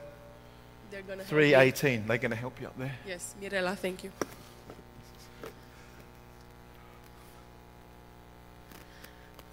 they're 0.97 1.09
gonna 1.09 1.23
help 1.23 1.31
you. 1.31 1.99
3:18. 1.99 2.07
They're 2.07 2.19
going 2.19 2.33
to 2.33 2.39
help 2.39 2.61
you 2.61 2.67
up 2.67 2.77
there. 2.77 2.99
Yes, 3.07 3.23
Mirela, 3.41 3.75
thank 3.75 4.03
you. 4.03 4.13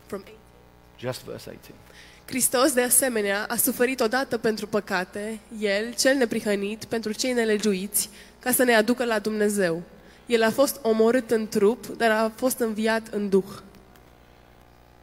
From 0.05 0.23
eight. 0.27 0.37
Just 0.99 1.23
verse 1.23 1.49
18. 1.49 1.75
Hristos, 2.25 2.73
de 2.73 2.81
asemenea, 2.81 3.45
a 3.49 3.55
suferit 3.55 3.99
odată 3.99 4.37
pentru 4.37 4.67
păcate, 4.67 5.39
El, 5.59 5.93
cel 5.93 6.15
neprihănit, 6.15 6.85
pentru 6.85 7.11
cei 7.11 7.33
nelegiuiți, 7.33 8.09
ca 8.39 8.51
să 8.51 8.63
ne 8.63 8.75
aducă 8.75 9.05
la 9.05 9.19
Dumnezeu. 9.19 9.81
El 10.25 10.43
a 10.43 10.51
fost 10.51 10.79
omorât 10.81 11.31
în 11.31 11.47
trup, 11.47 11.85
dar 11.85 12.11
a 12.11 12.31
fost 12.35 12.59
înviat 12.59 13.07
în 13.07 13.29
duh. 13.29 13.59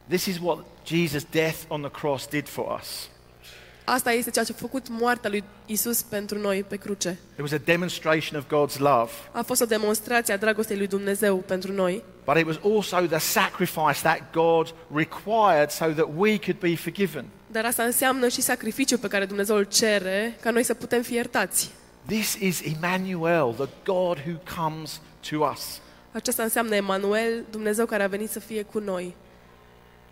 This 0.07 0.25
is 0.25 0.37
what 0.41 0.65
Jesus' 0.85 1.29
death 1.29 1.57
on 1.67 1.81
the 1.81 1.91
cross 1.91 2.27
did 2.27 2.47
for 2.47 2.79
us. 2.79 3.09
Asta 3.83 4.11
este 4.11 4.29
ceea 4.31 4.45
ce 4.45 4.51
a 4.51 4.59
făcut 4.59 4.85
moartea 4.89 5.29
lui 5.29 5.43
Isus 5.65 6.01
pentru 6.01 6.37
noi 6.39 6.63
pe 6.67 6.75
cruce. 6.75 7.19
It 7.33 7.39
was 7.39 7.51
a 7.51 7.57
demonstration 7.65 8.39
of 8.39 8.45
God's 8.45 8.77
love, 8.77 9.11
A 9.31 9.41
fost 9.41 9.61
o 9.61 9.65
demonstrație 9.65 10.33
a 10.33 10.37
dragostei 10.37 10.77
lui 10.77 10.87
Dumnezeu 10.87 11.37
pentru 11.37 11.71
noi, 11.71 12.03
but 12.25 12.37
it 12.37 12.45
was 12.45 12.59
also 12.63 12.99
the 13.07 13.19
sacrifice 13.19 13.99
that 14.01 14.19
God 14.33 14.73
required 14.93 15.69
so 15.69 15.85
that 15.85 16.07
we 16.15 16.37
could 16.39 16.59
be 16.59 16.75
forgiven. 16.75 17.25
dar 17.51 17.65
asta 17.65 17.83
înseamnă 17.83 18.27
și 18.27 18.41
sacrificiul 18.41 18.97
pe 18.99 19.07
care 19.07 19.25
Dumnezeu 19.25 19.55
îl 19.55 19.63
cere 19.63 20.37
ca 20.41 20.51
noi 20.51 20.63
să 20.63 20.73
putem 20.73 21.01
fi 21.01 21.13
iertați. 21.13 21.71
This 22.05 22.33
is 22.39 22.61
Emmanuel, 22.63 23.53
the 23.57 23.67
God 23.83 24.17
who 24.25 24.61
comes 24.61 25.01
to 25.29 25.49
us. 25.53 25.79
Aceasta 26.11 26.43
înseamnă 26.43 26.75
Emanuel, 26.75 27.43
Dumnezeu 27.51 27.85
care 27.85 28.03
a 28.03 28.07
venit 28.07 28.29
să 28.29 28.39
fie 28.39 28.61
cu 28.61 28.79
noi. 28.79 29.15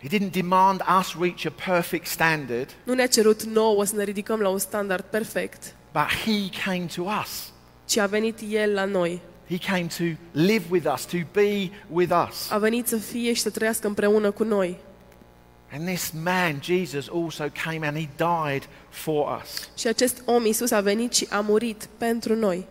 He 0.02 0.08
didn't 0.18 0.32
demand 0.32 0.82
us 1.00 1.14
reach 1.20 1.46
a 1.46 1.72
perfect 1.72 2.06
standard, 2.06 2.68
Nu 2.84 2.94
ne-a 2.94 3.06
cerut 3.06 3.42
nouă 3.42 3.84
să 3.84 3.96
ne 3.96 4.04
ridicăm 4.04 4.40
la 4.40 4.48
un 4.48 4.58
standard 4.58 5.04
perfect, 5.04 5.74
but 5.92 6.02
He 6.24 6.62
came 6.64 6.86
to 6.96 7.02
us. 7.22 7.52
ci 7.84 7.96
a 7.96 8.06
venit 8.06 8.38
El 8.48 8.72
la 8.72 8.84
noi. 8.84 9.20
He 9.48 9.58
came 9.58 9.86
to 9.98 10.04
live 10.32 10.64
with 10.70 10.86
us, 10.94 11.04
to 11.04 11.16
be 11.32 11.70
with 11.88 12.26
us. 12.28 12.50
A 12.50 12.58
venit 12.58 12.86
să 12.86 12.96
fie 12.96 13.32
și 13.32 13.40
să 13.40 13.50
trăiască 13.50 13.86
împreună 13.86 14.30
cu 14.30 14.42
noi. 14.44 14.78
And 15.72 15.86
this 15.86 16.12
man, 16.22 16.60
Jesus, 16.62 17.08
also 17.12 17.44
came 17.64 17.86
and 17.86 17.96
He 17.96 18.08
died 18.16 18.68
for 18.88 19.40
us. 19.42 19.68
Și 19.78 19.86
acest 19.86 20.22
om, 20.24 20.44
Isus, 20.46 20.70
a 20.70 20.80
venit 20.80 21.12
și 21.12 21.26
a 21.30 21.40
murit 21.40 21.88
pentru 21.98 22.34
noi. 22.34 22.66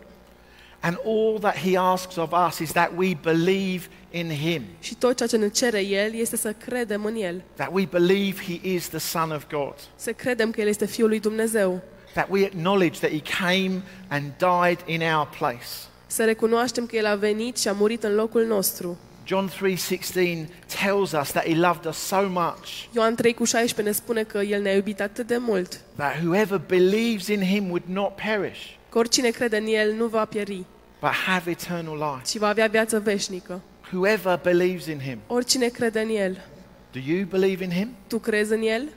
And 0.80 1.00
all 1.04 1.38
that 1.40 1.56
He 1.56 1.78
asks 1.78 2.16
of 2.16 2.32
us 2.48 2.58
is 2.58 2.72
that 2.72 2.90
we 2.96 3.16
believe 3.22 3.86
in 4.10 4.30
Him, 4.30 4.62
Și 4.80 4.94
tot 4.94 5.16
ceea 5.16 5.28
ce 5.28 5.36
ne 5.36 5.48
cere 5.48 5.80
El 5.84 6.14
este 6.14 6.36
să 6.36 6.52
credem 6.52 7.04
în 7.04 7.14
El. 7.16 7.42
that 7.54 7.68
we 7.72 7.84
believe 7.90 8.42
He 8.42 8.68
is 8.74 8.88
the 8.88 8.98
Son 8.98 9.30
of 9.30 9.46
God, 9.50 9.74
Să 9.96 10.12
credem 10.12 10.50
că 10.50 10.60
El 10.60 10.68
este 10.68 10.86
Fiul 10.86 11.08
lui 11.08 11.20
Dumnezeu. 11.20 11.80
that 12.14 12.26
we 12.30 12.44
acknowledge 12.44 12.98
that 12.98 13.10
He 13.10 13.22
came 13.38 13.82
and 14.08 14.22
died 14.38 14.78
in 14.86 15.00
our 15.14 15.28
place. 15.38 15.66
Să 16.06 16.24
recunoaștem 16.24 16.86
că 16.86 16.96
El 16.96 17.06
a 17.06 17.14
venit 17.14 17.56
și 17.58 17.68
a 17.68 17.72
murit 17.72 18.02
în 18.02 18.14
locul 18.14 18.44
nostru. 18.46 18.98
John 19.24 19.46
3:16 19.48 20.48
tells 20.82 21.12
us 21.12 21.30
that 21.30 21.44
he 21.46 21.54
loved 21.54 21.84
us 21.84 21.96
so 21.96 22.28
much 22.28 22.84
Ioan 22.94 23.14
3 23.14 23.34
cu 23.34 23.44
16 23.44 23.82
ne 23.82 23.92
spune 23.92 24.22
că 24.22 24.38
El 24.38 24.62
ne-a 24.62 24.74
iubit 24.74 25.00
atât 25.00 25.26
de 25.26 25.36
mult, 25.36 25.80
that 25.96 26.16
whoever 26.24 26.58
believes 26.66 27.26
in 27.26 27.40
him 27.42 27.64
would 27.64 27.82
not 27.86 28.14
perish 28.14 28.60
că 28.88 28.98
oricine 28.98 29.30
crede 29.30 29.56
în 29.56 29.66
El 29.66 29.92
nu 29.92 30.06
va 30.06 30.24
pieri, 30.24 30.64
but 31.00 31.10
have 31.26 31.50
eternal 31.50 31.94
life. 31.96 32.22
ci 32.30 32.36
va 32.38 32.48
avea 32.48 32.66
viață 32.66 33.00
veșnică. 33.00 33.60
Whoever 33.92 34.40
believes 34.42 34.86
in 34.86 34.98
him. 35.00 35.18
Oricine 35.26 35.68
crede 35.68 36.00
în 36.00 36.08
El. 36.08 36.44
Do 36.92 36.98
you 37.06 37.24
believe 37.24 37.64
in 37.64 37.70
him? 37.70 37.88
Tu 38.06 38.18
crezi 38.18 38.52
în 38.52 38.62
El? 38.62 38.88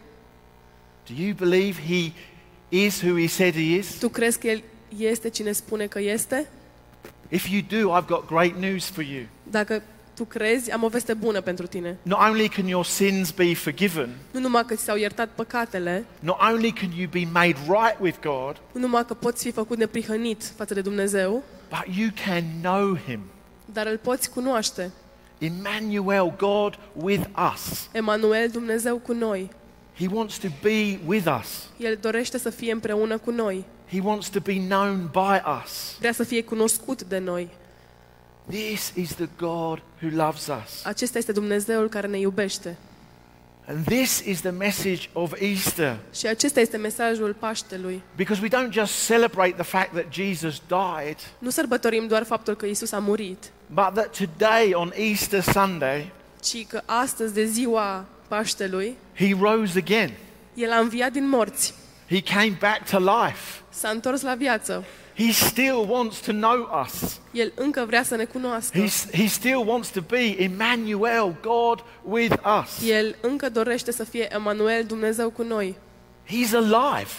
Do 1.07 1.13
you 1.23 1.33
believe 1.33 1.81
he 1.81 2.11
is 2.69 3.01
who 3.01 3.19
he 3.19 3.27
said 3.27 3.53
he 3.53 3.77
is? 3.77 3.97
Tu 3.99 4.09
crezi 4.09 4.39
că 4.39 4.47
El 4.47 4.63
este 4.97 5.29
cine 5.29 5.51
spune 5.51 5.85
că 5.87 5.99
este? 5.99 6.47
If 7.29 7.49
you 7.49 7.61
do, 7.69 7.99
I've 8.01 8.07
got 8.07 8.27
great 8.27 8.55
news 8.59 8.85
for 8.89 9.03
you. 9.03 9.23
Dacă 9.43 9.81
tu 10.15 10.25
crezi, 10.25 10.71
am 10.71 10.83
o 10.83 10.87
veste 10.87 11.13
bună 11.13 11.41
pentru 11.41 11.67
tine. 11.67 11.97
Not 12.01 12.19
only 12.29 12.47
can 12.47 12.67
your 12.67 12.85
sins 12.85 13.31
be 13.31 13.53
forgiven, 13.53 14.09
Nu 14.31 14.39
numai 14.39 14.65
că 14.65 14.75
ți 14.75 14.83
s-au 14.83 14.97
iertat 14.97 15.29
păcatele, 15.35 16.05
not 16.19 16.37
only 16.51 16.71
can 16.71 16.91
you 16.97 17.07
be 17.11 17.27
made 17.31 17.55
right 17.67 17.97
with 17.99 18.17
God, 18.21 18.61
nu 18.71 18.79
numai 18.79 19.05
că 19.05 19.13
poți 19.13 19.43
fi 19.43 19.51
făcut 19.51 19.77
neprihănit 19.77 20.43
față 20.55 20.73
de 20.73 20.81
Dumnezeu, 20.81 21.43
but 21.69 21.95
you 21.95 22.09
can 22.25 22.43
know 22.61 22.97
him. 23.07 23.19
Dar 23.73 23.87
îl 23.87 23.97
poți 23.97 24.29
cunoaște. 24.29 24.91
Emmanuel, 25.37 26.33
God 26.37 26.79
with 26.93 27.23
us. 27.53 27.89
Emanuel, 27.91 28.49
Dumnezeu 28.49 28.97
cu 28.97 29.13
noi. 29.13 29.49
He 29.97 30.07
wants 30.11 30.37
to 30.37 30.47
be 30.61 30.99
with 31.05 31.37
us. 31.39 31.69
El 31.77 31.97
dorește 32.01 32.37
să 32.37 32.49
fie 32.49 32.71
împreună 32.71 33.17
cu 33.17 33.31
noi. 33.31 33.65
He 33.89 33.99
wants 34.03 34.29
to 34.29 34.39
be 34.39 34.67
known 34.67 35.09
by 35.11 35.41
us. 35.63 35.95
Vrea 35.99 36.11
să 36.11 36.23
fie 36.23 36.43
cunoscut 36.43 37.03
de 37.03 37.17
noi. 37.17 37.49
This 38.49 38.91
is 38.95 39.13
the 39.13 39.29
God 39.37 39.81
who 40.01 40.09
loves 40.25 40.47
us. 40.47 40.85
Acesta 40.85 41.17
este 41.17 41.31
Dumnezeul 41.31 41.89
care 41.89 42.07
ne 42.07 42.19
iubește. 42.19 42.77
And 43.67 43.85
this 43.85 44.19
is 44.25 44.41
the 44.41 44.51
message 44.51 45.09
of 45.13 45.41
Easter. 45.41 45.97
Și 46.13 46.27
acesta 46.27 46.59
este 46.59 46.77
mesajul 46.77 47.35
Paștelui. 47.39 48.01
Because 48.15 48.41
we 48.41 48.49
don't 48.49 48.71
just 48.71 49.05
celebrate 49.05 49.51
the 49.51 49.63
fact 49.63 49.93
that 49.93 50.05
Jesus 50.11 50.61
died, 50.67 51.17
Nu 51.37 51.49
sărbătorim 51.49 52.07
doar 52.07 52.23
faptul 52.23 52.55
că 52.55 52.65
Isus 52.65 52.91
a 52.91 52.99
murit, 52.99 53.51
but 53.67 53.93
that 53.93 54.17
today 54.17 54.73
on 54.73 54.93
Easter 54.95 55.41
Sunday, 55.41 56.11
ci 56.41 56.67
că 56.67 56.81
astăzi, 56.85 57.33
de 57.33 57.45
ziua 57.45 58.05
Paștelui, 58.27 58.97
he 59.15 59.35
rose 59.39 59.79
again. 59.79 60.11
El 60.53 60.71
a 60.71 60.79
înviat 60.79 61.11
din 61.11 61.29
morți. 61.29 61.73
He 62.09 62.21
came 62.21 62.57
back 62.59 62.89
to 62.89 62.97
life. 62.97 63.61
S-a 63.69 63.89
întors 63.89 64.21
la 64.21 64.35
viață. 64.35 64.83
He 65.15 65.31
still 65.31 65.85
wants 65.87 66.19
to 66.19 66.31
know 66.31 66.83
us. 66.85 67.19
El 67.31 67.51
încă 67.55 67.83
vrea 67.87 68.03
să 68.03 68.15
ne 68.15 68.25
cunoască. 68.25 68.77
He, 68.79 69.17
he 69.17 69.27
still 69.27 69.63
wants 69.67 69.89
to 69.89 70.01
be 70.01 70.35
Emmanuel, 70.43 71.35
God 71.41 71.83
with 72.03 72.35
us. 72.61 72.89
El 72.89 73.15
încă 73.21 73.49
dorește 73.49 73.91
să 73.91 74.03
fie 74.03 74.33
Emanuel, 74.33 74.83
Dumnezeu 74.83 75.29
cu 75.29 75.43
noi. 75.43 75.75
He's 76.25 76.53
alive. 76.53 77.09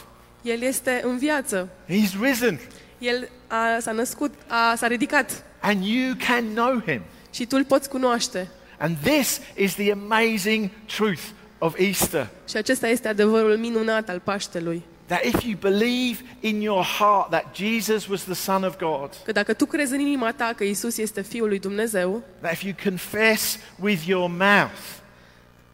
El 0.43 0.63
este 0.63 1.01
în 1.05 1.19
viață. 1.19 1.69
He's 1.87 2.21
risen. 2.21 2.61
El 2.99 3.29
a, 3.47 3.79
s-a 3.81 3.93
născut, 3.93 4.35
a, 4.47 4.75
s-a 4.77 4.87
ridicat 4.87 5.45
And 5.61 5.85
you 5.85 6.13
can 6.27 6.45
know 6.55 6.81
him. 6.87 7.01
și 7.33 7.47
tu 7.47 7.57
îl 7.57 7.65
poți 7.65 7.89
cunoaște. 7.89 8.49
And 8.79 8.97
this 9.03 9.41
is 9.57 9.75
the 9.75 9.93
amazing 9.93 10.71
truth 10.97 11.23
of 11.59 11.79
Easter. 11.79 12.29
Și 12.49 12.57
acesta 12.57 12.89
este 12.89 13.09
adevărul 13.09 13.57
minunat 13.57 14.09
al 14.09 14.21
Paștelui. 14.25 14.83
That 15.07 15.25
if 15.25 15.43
you 15.43 15.57
believe 15.61 16.23
in 16.41 16.61
your 16.61 16.85
heart 16.85 17.31
that 17.31 17.45
Jesus 17.55 18.07
was 18.07 18.23
the 18.23 18.35
Son 18.35 18.65
of 18.65 18.79
God, 18.79 19.11
Că 19.25 19.33
dacă 19.33 19.53
tu 19.53 19.67
crezi 19.67 19.93
în 19.93 20.01
inima 20.01 20.33
ta 20.33 20.53
că 20.57 20.65
Isus 20.65 20.97
este 20.97 21.21
Fiul 21.23 21.49
lui 21.49 21.59
Dumnezeu, 21.59 22.23
that 22.41 22.53
if 22.53 22.63
you 22.63 22.75
confess 22.85 23.59
with 23.81 24.07
your 24.07 24.29
mouth 24.29 25.03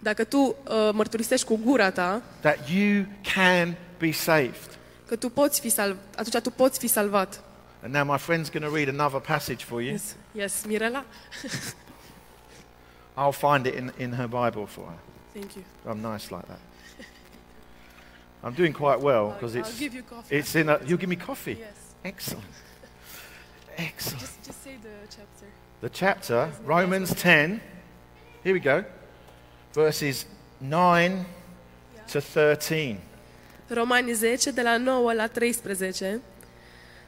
dacă 0.02 0.24
tu 0.24 0.38
uh, 0.38 0.90
mărturisești 0.92 1.46
cu 1.46 1.56
gura 1.64 1.90
ta 1.90 2.22
that 2.40 2.68
you 2.68 3.04
can 3.34 3.76
be 3.98 4.10
saved. 4.12 4.78
că 5.06 5.16
tu 5.16 5.28
poți 5.28 5.60
fi 5.60 5.68
salvat, 5.68 6.02
atunci 6.16 6.42
tu 6.42 6.50
poți 6.50 6.78
fi 6.78 6.86
salvat. 6.86 7.40
And 7.82 7.94
now 7.94 8.04
my 8.04 8.18
friend's 8.18 8.50
going 8.52 8.64
to 8.64 8.74
read 8.74 8.88
another 8.88 9.20
passage 9.20 9.64
for 9.64 9.80
you. 9.80 9.90
Yes, 9.90 10.16
yes 10.32 10.64
Mirela? 10.66 11.04
I'll 13.16 13.32
find 13.32 13.66
it 13.66 13.74
in, 13.74 13.92
in 13.98 14.12
her 14.12 14.26
Bible 14.26 14.66
for 14.66 14.84
her. 14.84 14.98
Thank 15.32 15.54
you. 15.54 15.64
I'm 15.86 16.00
nice 16.12 16.30
like 16.30 16.46
that. 16.46 16.58
I'm 18.42 18.54
doing 18.54 18.72
quite 18.72 19.00
well 19.00 19.30
because 19.30 19.54
I'll 19.54 19.62
it's, 19.62 19.78
give 19.78 19.94
you 19.94 20.02
coffee. 20.02 20.36
it's 20.36 20.54
in 20.54 20.68
a. 20.68 20.80
You'll 20.86 20.98
give 20.98 21.08
me 21.08 21.16
coffee? 21.16 21.58
Yes. 21.58 21.76
Excellent. 22.04 22.44
Excellent. 23.76 24.20
Just, 24.20 24.44
just 24.44 24.62
say 24.62 24.76
the 24.82 24.88
chapter. 25.16 25.46
The 25.80 25.88
chapter, 25.88 26.52
Romans 26.66 27.14
10, 27.14 27.60
here 28.42 28.52
we 28.52 28.60
go, 28.60 28.84
verses 29.72 30.26
9 30.60 31.24
to 32.12 32.20
13. 32.20 32.96
Romani 33.68 34.12
10, 34.12 34.50
de 34.50 34.62
la 34.62 34.76
9 34.76 35.12
la 35.12 35.26
13. 35.26 36.20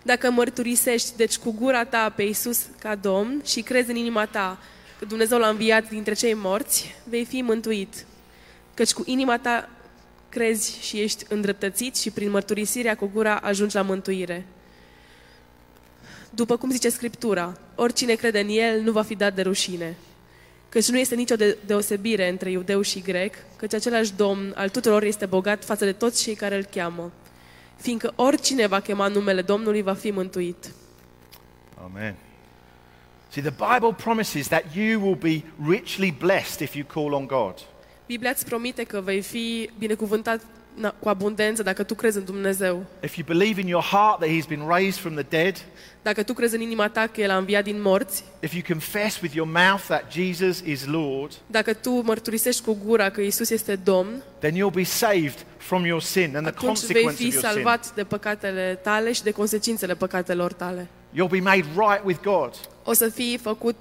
Dacă 0.03 0.31
mărturisești, 0.31 1.17
deci 1.17 1.37
cu 1.37 1.53
gura 1.53 1.85
ta 1.85 2.13
pe 2.17 2.23
Isus 2.23 2.67
ca 2.79 2.95
Domn 2.95 3.43
și 3.45 3.61
crezi 3.61 3.91
în 3.91 3.97
inima 3.97 4.27
ta 4.27 4.59
că 4.99 5.05
Dumnezeu 5.05 5.39
l-a 5.39 5.49
înviat 5.49 5.89
dintre 5.89 6.15
cei 6.15 6.35
morți, 6.35 6.95
vei 7.09 7.25
fi 7.25 7.43
mântuit. 7.43 8.07
Căci 8.75 8.93
cu 8.93 9.03
inima 9.07 9.39
ta 9.39 9.69
crezi 10.33 10.79
și 10.81 11.01
ești 11.01 11.25
îndreptățit 11.29 11.97
și 11.97 12.11
prin 12.11 12.31
mărturisirea 12.31 12.97
cu 12.97 13.11
gura 13.13 13.37
ajungi 13.37 13.75
la 13.75 13.83
mântuire. 13.83 14.47
După 16.31 16.57
cum 16.57 16.71
zice 16.71 16.89
Scriptura, 16.89 17.59
oricine 17.75 18.15
crede 18.15 18.41
în 18.41 18.49
El 18.49 18.81
nu 18.81 18.93
va 18.93 19.03
fi 19.03 19.15
dat 19.15 19.35
de 19.35 19.43
rușine. 19.43 19.97
Căci 20.69 20.89
nu 20.89 20.99
este 20.99 21.15
nicio 21.15 21.37
de- 21.37 21.57
deosebire 21.67 22.29
între 22.29 22.51
iudeu 22.51 22.81
și 22.81 23.01
grec, 23.01 23.35
căci 23.57 23.75
același 23.75 24.15
Domn 24.15 24.53
al 24.57 24.69
tuturor 24.69 25.03
este 25.03 25.27
bogat 25.27 25.65
față 25.65 25.85
de 25.85 25.93
toți 25.93 26.23
cei 26.23 26.35
care 26.35 26.57
îl 26.57 26.65
cheamă. 26.65 27.13
Fiindcă 27.77 28.13
oricine 28.17 28.67
va 28.67 28.81
chema 28.81 29.09
numele 29.09 29.43
Domnului 29.43 29.83
va 29.83 29.95
fi 29.95 30.11
mântuit. 30.11 30.71
Amen. 31.85 32.15
See, 33.29 33.43
the 33.43 33.55
Bible 33.73 33.95
promises 34.03 34.49
that 34.49 34.65
you 34.75 35.01
will 35.03 35.17
be 35.17 35.43
richly 35.69 36.11
blessed 36.19 36.61
if 36.61 36.75
you 36.75 36.87
call 36.87 37.13
on 37.13 37.27
God. 37.27 37.55
Biblia 38.13 38.31
îți 38.31 38.45
promite 38.45 38.83
că 38.83 39.01
vei 39.05 39.21
fi 39.21 39.71
binecuvântat 39.79 40.41
na- 40.81 40.95
cu 40.99 41.09
abundență 41.09 41.63
dacă 41.63 41.83
tu 41.83 41.95
crezi 41.95 42.17
în 42.17 42.25
Dumnezeu. 42.25 42.85
If 43.05 43.17
you 43.17 43.27
believe 43.37 43.61
in 43.61 43.67
your 43.67 43.83
heart 43.83 44.19
that 44.19 44.29
He's 44.31 44.49
been 44.49 44.67
raised 44.69 45.01
from 45.01 45.15
the 45.15 45.27
dead, 45.29 45.65
Dacă 46.03 46.23
tu 46.23 46.33
crezi 46.33 46.55
în 46.55 46.61
inima 46.61 46.89
ta 46.89 47.07
că 47.07 47.21
El 47.21 47.31
a 47.31 47.37
înviat 47.37 47.65
din 47.65 47.81
morți, 47.81 48.25
if 48.41 48.53
you 48.53 48.63
confess 48.69 49.21
with 49.21 49.35
your 49.35 49.49
mouth 49.49 49.83
that 49.87 50.13
Jesus 50.13 50.59
is 50.65 50.87
Lord, 50.87 51.33
dacă 51.47 51.73
tu 51.75 51.91
mărturisești 51.91 52.63
cu 52.65 52.79
gura 52.85 53.11
că 53.11 53.21
Isus 53.21 53.51
este 53.51 53.77
Domn, 53.77 54.23
then 54.39 54.53
you'll 54.55 54.75
be 54.75 54.83
saved 54.83 55.47
from 55.57 55.85
your 55.85 56.01
sin 56.01 56.23
and 56.37 56.47
the 56.47 56.55
atunci 56.57 56.59
vei 56.59 57.03
consequence 57.03 57.17
fi 57.17 57.27
of 57.27 57.33
your 57.33 57.43
sin. 57.45 57.53
salvat 57.53 57.95
de 57.95 58.05
păcatele 58.05 58.79
tale 58.83 59.13
și 59.13 59.23
de 59.23 59.31
consecințele 59.31 59.95
păcatelor 59.95 60.53
tale. 60.53 60.89
You'll 61.15 61.31
be 61.31 61.41
made 61.41 61.65
right 61.77 62.03
with 62.05 62.21
God. 62.23 62.51
O 62.85 62.93
să 62.93 63.09
fii 63.09 63.39
făcut 63.43 63.77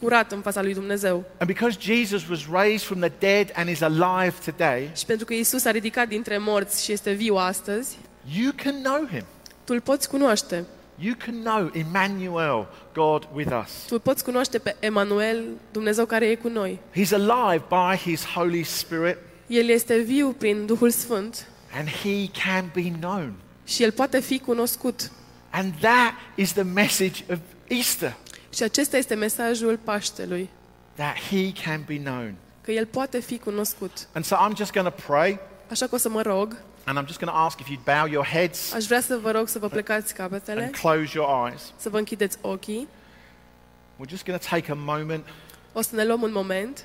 curat 0.00 0.32
în 0.32 0.40
fața 0.40 0.62
lui 0.62 0.74
Dumnezeu. 0.74 1.24
And 1.38 1.48
because 1.50 1.76
Jesus 1.80 2.28
was 2.28 2.40
raised 2.52 2.86
from 2.86 3.00
the 3.00 3.12
dead 3.18 3.50
and 3.54 3.68
is 3.68 3.80
alive 3.80 4.34
today, 4.44 4.90
Și 4.96 5.04
pentru 5.06 5.24
că 5.26 5.34
Isus 5.34 5.64
a 5.64 5.70
ridicat 5.70 6.08
dintre 6.08 6.38
morți 6.38 6.84
și 6.84 6.92
este 6.92 7.12
viu 7.12 7.34
astăzi, 7.36 7.98
you 8.38 8.52
can 8.62 8.82
know 8.82 9.06
him. 9.12 9.24
tu 9.64 9.72
îl 9.72 9.80
poți 9.80 10.08
cunoaște. 10.08 10.64
You 10.98 11.14
can 11.24 11.34
know 11.42 11.70
Emmanuel, 11.72 12.66
God 12.94 13.28
with 13.34 13.58
us. 13.64 13.70
Tu 13.86 13.94
îl 13.94 14.00
poți 14.00 14.24
cunoaște 14.24 14.58
pe 14.58 14.76
Emanuel, 14.80 15.44
Dumnezeu 15.72 16.06
care 16.06 16.26
e 16.26 16.34
cu 16.34 16.48
noi. 16.48 16.78
He's 16.94 17.10
alive 17.12 17.64
by 17.68 17.96
his 18.10 18.24
Holy 18.24 18.62
Spirit 18.62 19.16
El 19.46 19.68
este 19.68 19.98
viu 19.98 20.34
prin 20.38 20.66
Duhul 20.66 20.90
Sfânt 20.90 21.46
and 21.78 21.88
he 21.88 22.30
can 22.44 22.70
be 22.74 22.90
known. 23.00 23.32
și 23.64 23.82
el 23.82 23.92
poate 23.92 24.20
fi 24.20 24.38
cunoscut. 24.38 25.10
And 25.50 25.72
that 25.80 26.12
is 26.34 26.52
the 26.52 26.62
message 26.62 27.24
of 27.30 27.38
Easter. 27.68 28.16
Și 28.56 28.62
acesta 28.62 28.96
este 28.96 29.14
mesajul 29.14 29.78
Paștelui, 29.84 30.48
that 30.94 31.16
he 31.30 31.52
can 31.64 31.82
be 31.86 31.98
known. 31.98 32.34
că 32.60 32.72
el 32.72 32.86
poate 32.86 33.20
fi 33.20 33.38
cunoscut. 33.38 34.08
And 34.12 34.24
so 34.24 34.36
I'm 34.36 34.56
just 34.56 34.72
going 34.72 34.88
to 34.94 35.02
pray 35.06 35.38
Așa 35.70 35.86
că 35.86 35.94
o 35.94 35.98
să 35.98 36.08
mă 36.08 36.22
rog, 36.22 36.56
and 36.84 36.98
I'm 36.98 37.06
just 37.06 37.18
going 37.18 37.32
to 37.36 37.38
ask 37.44 37.60
if 37.60 37.66
you'd 37.66 37.84
bow 37.84 38.06
your 38.10 38.26
heads 38.26 38.72
aș 38.72 38.84
vrea 38.84 39.00
să 39.00 39.16
vă 39.22 39.30
rog 39.30 39.48
să 39.48 39.58
vă 39.58 39.68
plecați 39.68 40.14
capetele, 40.14 40.62
and 40.62 40.74
close 40.74 41.10
your 41.14 41.48
eyes. 41.48 41.72
să 41.76 41.88
vă 41.88 41.98
închideți 41.98 42.38
ochii. 42.40 42.88
We're 44.00 44.08
just 44.08 44.24
going 44.24 44.40
to 44.40 44.46
take 44.48 44.70
a 44.70 44.74
moment 44.74 45.24
O 45.72 45.80
să 45.82 45.94
ne 45.94 46.04
luăm 46.04 46.22
un 46.22 46.32
moment 46.32 46.84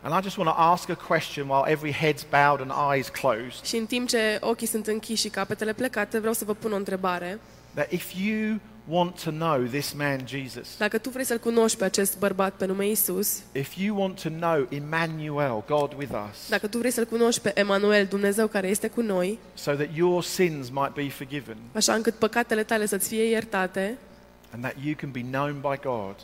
and 0.00 0.18
I 0.18 0.22
just 0.22 0.36
want 0.36 0.50
to 0.50 0.56
ask 0.62 0.88
a 0.88 0.94
question 0.94 1.48
while 1.48 1.70
every 1.70 1.92
head's 1.92 2.28
bowed 2.30 2.60
and 2.70 2.94
eyes 2.94 3.08
closed. 3.08 3.64
și 3.64 3.76
în 3.76 3.86
timp 3.86 4.08
ce 4.08 4.38
ochii 4.40 4.66
sunt 4.66 4.86
închiși 4.86 5.22
și 5.22 5.28
capetele 5.28 5.72
plecate, 5.72 6.18
vreau 6.18 6.34
să 6.34 6.44
vă 6.44 6.54
pun 6.54 6.72
o 6.72 6.76
întrebare. 6.76 7.38
That 7.74 7.90
if 7.90 8.12
you 8.14 8.58
want 8.88 9.22
to 9.22 9.30
know 9.30 9.58
this 9.62 9.92
man 9.92 10.18
Jesus, 10.26 10.76
Dacă 10.78 10.98
tu 10.98 11.10
vrei 11.10 11.24
să-L 11.24 11.38
cunoști 11.38 11.78
pe 11.78 11.84
acest 11.84 12.18
bărbat 12.18 12.52
pe 12.52 12.66
nume 12.66 12.88
Isus, 12.88 13.42
if 13.52 13.76
you 13.76 14.00
want 14.00 14.22
to 14.22 14.28
know 14.28 14.66
Emmanuel, 14.68 15.64
God 15.66 15.94
with 15.98 16.12
us, 16.30 16.48
dacă 16.48 16.66
tu 16.66 16.78
vrei 16.78 16.90
să-L 16.90 17.04
cunoști 17.04 17.40
pe 17.40 17.52
Emanuel, 17.54 18.06
Dumnezeu 18.06 18.46
care 18.46 18.68
este 18.68 18.88
cu 18.88 19.00
noi, 19.00 19.38
so 19.54 19.72
that 19.72 19.88
your 19.94 20.22
sins 20.22 20.68
might 20.70 20.94
be 20.94 21.08
forgiven 21.08 21.56
așa 21.72 21.94
încât 21.94 22.14
păcatele 22.14 22.62
tale 22.62 22.86
să-ți 22.86 23.08
fie 23.08 23.22
iertate 23.22 23.98
and 24.50 24.62
that 24.62 24.74
you 24.84 24.94
can 24.94 25.10
be 25.10 25.22
known 25.30 25.52
by 25.60 25.80
God, 25.82 26.14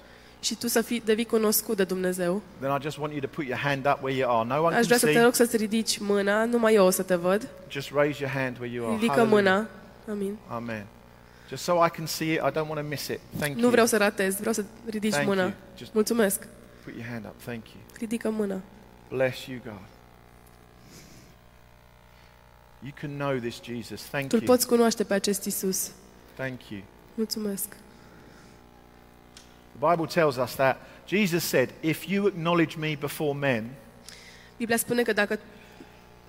și 0.41 0.55
tu 0.55 0.67
să 0.67 0.83
fii, 0.83 1.03
devii 1.05 1.25
cunoscut 1.25 1.77
de 1.77 1.85
Dumnezeu, 1.85 2.43
then 2.61 2.71
I 2.71 2.83
just 2.83 2.99
want 2.99 3.13
you 3.13 3.21
to 3.21 3.29
put 3.29 3.45
your 3.45 3.59
hand 3.59 3.87
up 3.87 4.03
where 4.03 4.19
you 4.19 4.39
are. 4.39 4.49
No 4.49 4.63
one 4.63 4.77
aș 4.77 4.85
vrea 4.85 4.99
can 4.99 4.99
să 4.99 5.07
te 5.07 5.13
see. 5.13 5.23
rog 5.23 5.35
să-ți 5.35 5.57
ridici 5.57 5.99
mâna, 5.99 6.45
numai 6.45 6.75
eu 6.75 6.87
o 6.87 6.91
să 6.91 7.03
te 7.03 7.15
văd. 7.15 7.49
Just 7.69 7.91
raise 7.95 8.17
your 8.21 8.33
hand 8.33 8.57
where 8.59 8.75
you 8.75 8.85
are. 8.85 8.95
Ridică 8.95 9.13
Hallelujah. 9.13 9.43
mâna. 9.43 9.69
Amin. 10.09 10.37
Amen. 10.49 10.87
Just 11.51 11.65
so 11.65 11.81
I 11.87 11.89
can 11.91 12.07
see 12.07 12.33
it, 12.35 12.41
I 12.43 12.51
don't 12.51 12.69
want 12.69 12.77
to 12.81 12.83
miss 12.83 13.09
it. 13.09 13.21
Thank 13.39 13.55
Nu 13.57 13.61
you. 13.61 13.71
vreau 13.71 13.87
să 13.87 13.97
ratez, 13.97 14.37
vreau 14.37 14.53
să 14.53 14.65
ridici 14.87 15.13
Thank 15.13 15.27
mâna. 15.27 15.43
you. 15.43 15.53
Just 15.77 15.93
Mulțumesc. 15.95 16.47
put 16.85 16.95
your 16.95 17.07
hand 17.07 17.25
up. 17.25 17.43
Thank 17.43 17.65
you. 17.69 17.83
Ridică 17.99 18.31
mâna. 18.31 18.61
Bless 19.09 19.47
you, 19.47 19.59
God. 19.65 19.81
You 22.83 22.93
can 23.01 23.11
know 23.19 23.39
this 23.39 23.61
Jesus. 23.63 24.03
Thank 24.03 24.29
Tu 24.29 24.37
îl 24.37 24.43
you. 24.43 24.51
poți 24.51 24.67
cunoaște 24.67 25.05
pe 25.05 25.15
acest 25.15 25.45
Isus. 25.45 25.91
Thank 26.35 26.69
you. 26.69 26.81
Mulțumesc. 27.15 27.77
The 29.79 29.89
Bible 29.91 30.07
tells 30.07 30.37
us 30.37 30.55
that 30.55 30.77
Jesus 31.07 31.45
said, 31.45 31.71
If 31.81 32.07
you 32.09 32.27
acknowledge 32.27 32.77
me 32.79 32.97
before 33.01 33.39
men, 33.39 33.71
Biblia 34.57 34.77
spune 34.77 35.03
că 35.03 35.13
dacă 35.13 35.39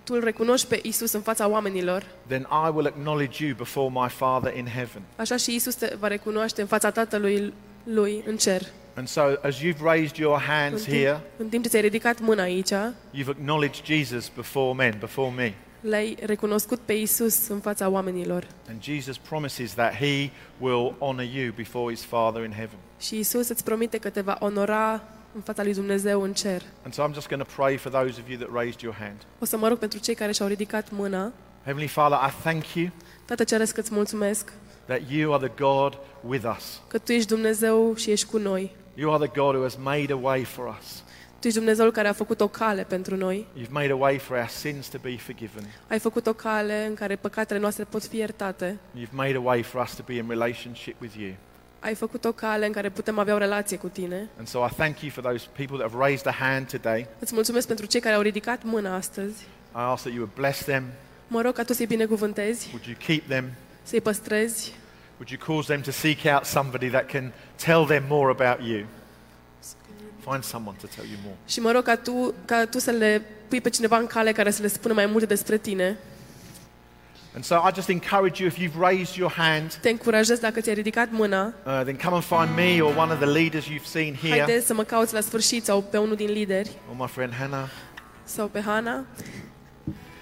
tu 0.04 0.14
îl 0.14 0.24
recunoști 0.24 0.68
pe 0.68 0.80
Isus 0.84 1.12
în 1.12 1.22
fața 1.22 1.48
oamenilor, 1.48 2.06
then 2.28 2.48
I 2.68 2.70
will 2.74 2.86
acknowledge 2.86 3.46
you 3.46 3.56
before 3.58 3.90
my 3.94 4.10
Father 4.10 4.56
in 4.58 4.66
heaven. 4.66 5.02
așa 5.16 5.36
și 5.36 5.56
Isus 5.56 5.76
te 5.76 5.96
va 6.00 6.08
recunoaște 6.08 6.62
în 6.62 6.68
fața 6.68 6.92
Tatălui 6.92 7.54
lui 7.84 8.24
în 8.28 8.38
cer. 8.38 8.62
And 8.96 9.08
so, 9.08 9.22
as 9.22 9.56
you've 9.58 9.82
raised 9.84 10.16
your 10.16 10.34
În 10.34 10.54
hands 10.54 10.84
timp, 10.84 10.96
here, 10.96 11.22
în 11.38 11.48
timp 11.50 11.64
ce 11.64 11.70
ți-ai 11.70 11.82
ridicat 11.82 12.20
mâna 12.20 12.44
aici, 12.44 12.74
you've 13.16 13.30
acknowledged 13.30 13.86
Jesus 13.86 14.32
before 14.36 14.74
men, 14.74 14.96
before 15.00 15.32
me. 15.36 15.54
l-ai 15.82 16.18
recunoscut 16.26 16.80
pe 16.80 16.94
Isus 16.94 17.48
în 17.48 17.60
fața 17.60 17.90
oamenilor. 17.90 18.48
And 18.70 18.84
Jesus 18.84 19.18
promises 19.18 19.74
that 19.74 19.94
he 19.94 20.30
will 20.60 20.96
honor 21.00 21.26
you 21.34 21.52
before 21.56 21.94
his 21.94 22.04
Father 22.04 22.44
in 22.44 22.52
heaven. 22.52 22.78
Și 23.00 23.20
Isus 23.20 23.48
îți 23.50 23.64
promite 23.64 23.98
că 23.98 24.10
te 24.10 24.22
va 24.22 24.38
onora 24.40 25.04
în 25.36 25.42
fața 25.42 25.64
lui 25.64 25.74
Dumnezeu 25.74 26.22
în 26.22 26.34
cer. 26.34 26.62
And 26.84 26.94
so 26.94 27.04
I'm 27.10 27.14
just 27.14 27.28
going 27.30 27.44
to 27.44 27.50
pray 27.56 27.78
for 27.78 27.92
those 27.92 28.20
of 28.22 28.30
you 28.30 28.40
that 28.40 28.50
raised 28.54 28.82
your 28.82 28.96
hand. 29.00 29.16
O 29.40 29.46
să 29.46 29.58
mă 29.58 29.68
rog 29.68 29.78
pentru 29.78 30.00
cei 30.00 30.16
care 30.16 30.32
și-au 30.32 30.48
ridicat 30.48 30.92
mâna. 30.92 31.32
Heavenly 31.64 31.88
Father, 31.90 32.18
I 32.28 32.32
thank 32.42 32.74
you 32.74 32.90
Tată 33.26 33.44
Ceresc, 33.44 33.78
îți 33.78 33.94
mulțumesc 33.94 34.54
that 34.86 35.02
you 35.10 35.34
are 35.34 35.48
the 35.48 35.64
God 35.64 35.98
with 36.28 36.46
us. 36.58 36.82
că 36.88 36.98
Tu 36.98 37.12
ești 37.12 37.28
Dumnezeu 37.28 37.96
și 37.96 38.12
ești 38.12 38.26
cu 38.26 38.38
noi. 38.38 38.76
You 38.96 39.14
are 39.14 39.26
the 39.28 39.40
God 39.42 39.54
who 39.54 39.64
has 39.64 39.76
made 39.76 40.14
a 40.14 40.16
way 40.16 40.44
for 40.44 40.78
us. 40.80 41.04
Tu 41.40 41.48
ești 41.48 41.60
Dumnezeul 41.60 41.92
care 41.92 42.08
a 42.08 42.14
făcut 42.14 42.42
o 42.42 42.48
cale 42.48 42.84
pentru 42.84 43.16
noi. 43.16 43.48
You've 43.60 43.70
made 43.70 43.92
a 43.92 43.96
way 43.96 44.18
for 44.18 44.38
our 44.38 44.48
sins 44.48 44.88
to 44.88 44.98
be 45.02 45.18
forgiven. 45.18 45.64
Ai 45.88 46.00
făcut 46.00 46.28
o 46.28 46.34
cale 46.34 46.86
în 46.88 46.94
care 46.94 47.16
păcatele 47.16 47.60
noastre 47.60 47.84
pot 47.84 48.04
fi 48.04 48.18
iertate. 48.18 48.78
You've 49.00 49.12
made 49.12 49.36
a 49.36 49.40
way 49.40 49.62
for 49.64 49.82
us 49.82 49.96
to 49.96 50.04
be 50.06 50.14
in 50.14 50.26
relationship 50.30 51.02
with 51.02 51.16
you. 51.16 51.32
Ai 51.84 51.96
făcut 51.96 52.26
o 52.26 52.32
cale 52.32 52.66
în 52.66 52.72
care 52.72 52.90
putem 52.90 53.20
avea 53.20 53.34
o 53.34 53.38
relație 53.38 53.78
cu 53.78 53.88
Tine. 53.88 54.30
And 54.38 54.48
so 54.48 54.66
I 54.66 54.70
thank 54.78 55.00
you 55.02 55.12
for 55.12 55.24
those 55.24 55.48
people 55.56 55.78
that 55.78 55.90
have 55.92 56.04
raised 56.04 56.28
a 56.28 56.32
hand 56.32 56.70
today. 56.70 57.08
Îți 57.20 57.34
mulțumesc 57.34 57.68
pentru 57.68 57.86
cei 57.86 58.00
care 58.00 58.16
au 58.16 58.22
ridicat 58.22 58.64
mâna 58.64 58.96
astăzi. 58.96 59.42
I 59.42 59.46
ask 59.74 60.02
that 60.02 60.14
you 60.14 60.18
would 60.24 60.34
bless 60.36 60.64
them. 60.64 60.84
Mă 61.28 61.42
rog 61.42 61.54
ca 61.54 61.64
Tu 61.64 61.74
să-i 61.74 61.86
binecuvântezi, 61.86 62.68
Would 62.72 62.86
you 62.86 62.96
keep 63.06 63.28
them? 63.28 63.52
să-i 63.84 64.02
păstrezi, 64.02 64.74
Would 65.18 65.30
you 65.30 65.56
cause 65.56 65.68
them 65.74 65.82
to 65.82 65.92
seek 65.92 66.18
out 66.34 66.46
somebody 66.46 66.88
that 66.90 67.06
can 67.12 67.32
tell 67.66 67.86
them 67.86 68.04
more 68.08 68.36
about 68.40 68.68
you? 68.68 68.86
Find 70.30 70.44
someone 70.44 70.78
to 70.82 70.88
tell 70.96 71.08
you 71.08 71.18
more. 71.24 71.36
Și 71.48 71.60
mă 71.60 71.72
rog 71.72 71.84
ca 71.84 71.96
tu, 71.96 72.34
ca 72.46 72.66
tu 72.66 72.80
să 72.80 72.92
le 72.92 73.22
pui 73.48 73.62
pe 73.62 73.70
cineva 73.70 73.98
în 73.98 74.08
cale 74.08 74.32
care 74.32 74.52
să 74.52 74.62
le 74.62 74.68
spună 74.68 74.94
mai 74.94 75.06
multe 75.06 75.26
despre 75.26 75.58
tine. 75.58 75.98
And 77.36 77.44
so 77.44 77.56
I 77.56 77.72
just 77.76 77.88
encourage 77.90 78.40
you, 78.42 78.48
if 78.50 78.58
you've 78.58 78.80
raised 78.90 79.16
your 79.16 79.32
hand, 79.32 79.74
Te 79.82 79.90
încurajez 79.90 80.40
dacă 80.40 80.62
ți-ai 80.62 80.76
ridicat 80.76 81.08
mâna, 81.12 81.46
uh, 81.46 81.82
then 81.84 81.96
come 81.98 82.16
and 82.16 82.24
find 82.24 82.50
me 82.56 82.82
or 82.82 82.98
one 82.98 83.12
of 83.14 83.20
the 83.20 83.30
leaders 83.30 83.66
you've 83.66 83.86
seen 83.86 84.16
here, 84.16 84.38
haide 84.38 84.62
să 84.62 84.74
mă 84.74 84.84
cauți 84.84 85.14
la 85.14 85.20
sfârșit 85.20 85.64
sau 85.64 85.82
pe 85.82 85.98
unul 85.98 86.16
din 86.16 86.32
lideri 86.32 86.70
or 86.90 86.96
my 87.00 87.08
friend 87.08 87.34
Hannah, 87.40 87.68
sau 88.24 88.48
pe 88.48 88.62
Hana. 88.66 89.06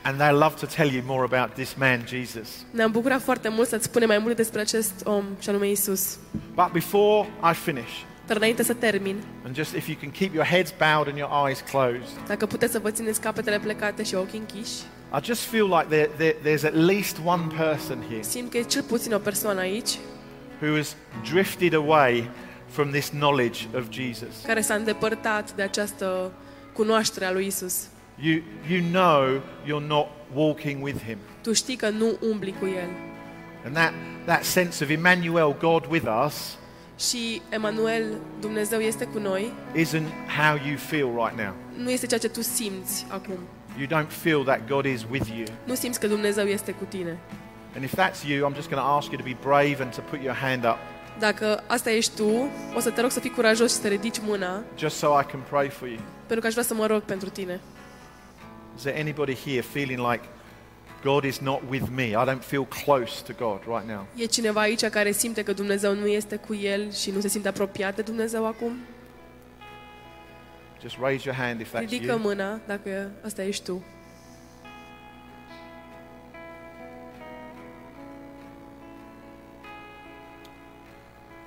and 0.03 0.19
they'll 0.19 0.37
love 0.37 0.55
to 0.59 0.65
tell 0.65 0.91
you 0.93 1.01
more 1.05 1.23
about 1.23 1.53
this 1.53 1.73
man, 1.73 2.03
Jesus. 2.07 2.49
Ne-am 2.71 2.91
bucurat 2.91 3.21
foarte 3.21 3.49
mult 3.49 3.67
să-ți 3.67 3.83
spunem 3.85 4.07
mai 4.07 4.17
multe 4.17 4.33
despre 4.33 4.61
acest 4.61 4.93
om, 5.03 5.23
și 5.39 5.49
anume 5.49 5.69
Isus. 5.69 6.17
But 6.55 6.71
before 6.71 7.27
I 7.51 7.53
finish, 7.53 7.91
Dar 8.27 8.37
înainte 8.37 8.63
să 8.63 8.73
termin, 8.73 9.15
and 9.45 9.55
just 9.55 9.73
if 9.75 9.87
you 9.87 9.97
can 10.01 10.11
keep 10.11 10.33
your 10.33 10.45
heads 10.45 10.73
bowed 10.77 11.07
and 11.07 11.17
your 11.17 11.47
eyes 11.47 11.63
closed, 11.71 12.25
dacă 12.27 12.45
puteți 12.45 12.71
să 12.71 12.79
vă 12.79 12.91
țineți 12.91 13.21
capetele 13.21 13.59
plecate 13.59 14.03
și 14.03 14.15
ochii 14.15 14.39
închiși, 14.39 14.73
I 15.17 15.19
just 15.23 15.41
feel 15.41 15.65
like 15.65 15.87
there, 15.89 16.09
there, 16.17 16.35
there's 16.43 16.63
at 16.63 16.73
least 16.75 17.17
one 17.25 17.43
person 17.57 18.03
here 18.09 18.21
simt 18.21 18.51
că 18.51 18.57
e 18.57 18.63
cel 18.63 18.83
puțin 18.83 19.13
o 19.13 19.17
persoană 19.17 19.59
aici 19.59 19.97
who 20.61 20.75
has 20.75 20.95
drifted 21.33 21.73
away 21.73 22.29
from 22.67 22.89
this 22.91 23.09
knowledge 23.09 23.59
of 23.75 23.83
Jesus. 23.91 24.27
care 24.45 24.61
s-a 24.61 24.73
îndepărtat 24.73 25.53
de 25.55 25.61
această 25.61 26.31
cunoaștere 26.73 27.25
a 27.25 27.31
lui 27.31 27.45
Isus. 27.45 27.75
You, 28.21 28.41
you 28.69 28.81
know 28.91 29.41
you're 29.65 29.87
not 29.87 30.07
walking 30.33 30.83
with 30.83 31.03
him. 31.05 31.17
Tu 31.41 31.53
știi 31.53 31.75
că 31.75 31.89
nu 31.89 32.17
umbli 32.31 32.55
cu 32.59 32.65
El. 32.65 32.89
And 33.65 33.75
that, 33.75 33.93
that 34.25 34.43
sense 34.43 34.83
of 34.83 34.89
Emmanuel, 34.89 35.55
God 35.59 35.85
with 35.89 36.05
us, 36.25 36.57
Și 36.99 37.41
Emanuel, 37.49 38.03
Dumnezeu 38.39 38.79
este 38.79 39.05
cu 39.05 39.19
noi, 39.19 39.51
isn't 39.75 40.09
how 40.37 40.67
you 40.67 40.77
feel 40.77 41.07
right 41.15 41.37
now. 41.45 41.53
nu 41.83 41.89
este 41.89 42.05
ceea 42.05 42.19
ce 42.19 42.29
tu 42.29 42.41
simți 42.41 43.05
acum. 43.09 43.37
You 43.79 43.87
don't 43.87 44.11
feel 44.11 44.43
that 44.43 44.67
God 44.67 44.85
is 44.85 45.05
with 45.09 45.27
you. 45.37 45.45
Nu 45.63 45.75
simți 45.75 45.99
că 45.99 46.07
Dumnezeu 46.07 46.45
este 46.45 46.71
cu 46.71 46.83
tine. 46.83 47.17
And 47.75 47.83
if 47.83 47.93
that's 47.93 48.27
you, 48.27 48.49
I'm 48.49 48.55
just 48.55 48.69
going 48.69 48.81
to 48.81 48.89
ask 48.97 49.11
you 49.11 49.17
to 49.17 49.23
be 49.23 49.37
brave 49.41 49.77
and 49.81 49.95
to 49.95 50.01
put 50.01 50.21
your 50.23 50.35
hand 50.35 50.65
up 50.65 50.77
Dacă 51.19 51.63
asta 51.67 51.91
ești 51.91 52.15
tu, 52.15 52.49
o 52.75 52.79
să 52.79 52.89
te 52.89 53.01
rog 53.01 53.11
să 53.11 53.19
fii 53.19 53.29
curajos 53.29 53.71
și 53.73 53.77
să 53.77 53.87
ridici 53.87 54.19
mâna, 54.19 54.63
just 54.77 54.97
so 54.97 55.07
I 55.19 55.23
can 55.31 55.41
pray 55.49 55.69
for 55.69 55.87
you. 55.87 55.99
pentru 56.17 56.39
că 56.39 56.45
aș 56.47 56.51
vrea 56.51 56.63
să 56.63 56.73
mă 56.73 56.85
rog 56.85 57.01
pentru 57.01 57.29
tine. 57.29 57.59
Is 58.75 58.81
there 58.81 58.99
anybody 58.99 59.35
here 59.35 59.61
feeling 59.61 60.11
like 60.11 60.23
God 61.03 61.23
is 61.23 61.37
not 61.39 61.61
with 61.69 61.85
me? 61.95 62.03
I 62.03 62.25
don't 62.25 62.43
feel 62.45 62.65
close 62.83 63.23
to 63.23 63.33
God 63.45 63.59
right 63.75 63.87
now. 63.87 64.05
E 64.15 64.25
cineva 64.25 64.59
aici 64.59 64.85
care 64.85 65.11
simte 65.11 65.43
că 65.43 65.53
Dumnezeu 65.53 65.95
nu 65.95 66.07
este 66.07 66.35
cu 66.35 66.55
el 66.55 66.91
și 66.91 67.11
nu 67.11 67.19
se 67.19 67.27
simte 67.27 67.47
apropiat 67.47 67.95
de 67.95 68.01
Dumnezeu 68.01 68.45
acum? 68.45 68.71
Just 70.81 70.97
raise 70.97 71.25
your 71.25 71.37
hand 71.37 71.59
if 71.59 71.71
that's 71.73 71.79
Ridică 71.79 72.11
you. 72.11 72.19
mâna 72.19 72.59
dacă 72.67 73.11
asta 73.25 73.43
ești 73.43 73.63
tu. 73.63 73.83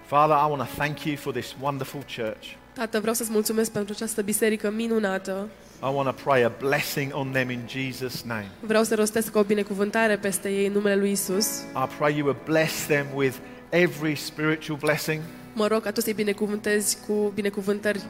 Father, 0.07 0.37
I 0.37 0.47
want 0.51 0.69
to 0.69 0.69
thank 0.77 1.05
you 1.05 1.17
for 1.17 1.33
this 1.33 1.55
wonderful 1.61 2.01
church. 2.17 2.47
Tată, 2.75 3.01
vreau 3.01 3.15
să-ți 3.15 3.31
mulțumesc 3.31 3.71
pentru 3.71 3.93
această 3.97 4.23
biserică 4.23 4.71
minunată. 4.71 5.49
I 5.83 5.95
want 5.95 6.17
to 6.17 6.23
pray 6.25 6.43
a 6.43 6.53
blessing 6.59 7.15
on 7.15 7.31
them 7.31 7.51
in 7.51 7.61
Jesus' 7.69 8.23
name. 8.25 8.47
Vreau 8.61 8.83
să 8.83 8.95
rostesc 8.95 9.37
o 9.37 9.43
binecuvântare 9.43 10.17
peste 10.17 10.49
ei 10.49 10.67
în 10.67 10.73
numele 10.73 10.97
lui 10.97 11.11
Isus. 11.11 11.61
I 11.61 11.89
pray 11.99 12.17
you 12.17 12.27
would 12.27 12.41
bless 12.45 12.87
them 12.87 13.07
with 13.15 13.37
every 13.69 14.15
spiritual 14.15 14.79
blessing, 14.79 15.21
Mă 15.55 15.67
rog 15.67 15.83
ca 15.83 15.91
tu 15.91 16.01
să-i 16.01 16.13
binecuvântezi 16.13 16.99
cu 17.07 17.13
binecuvântări 17.35 18.01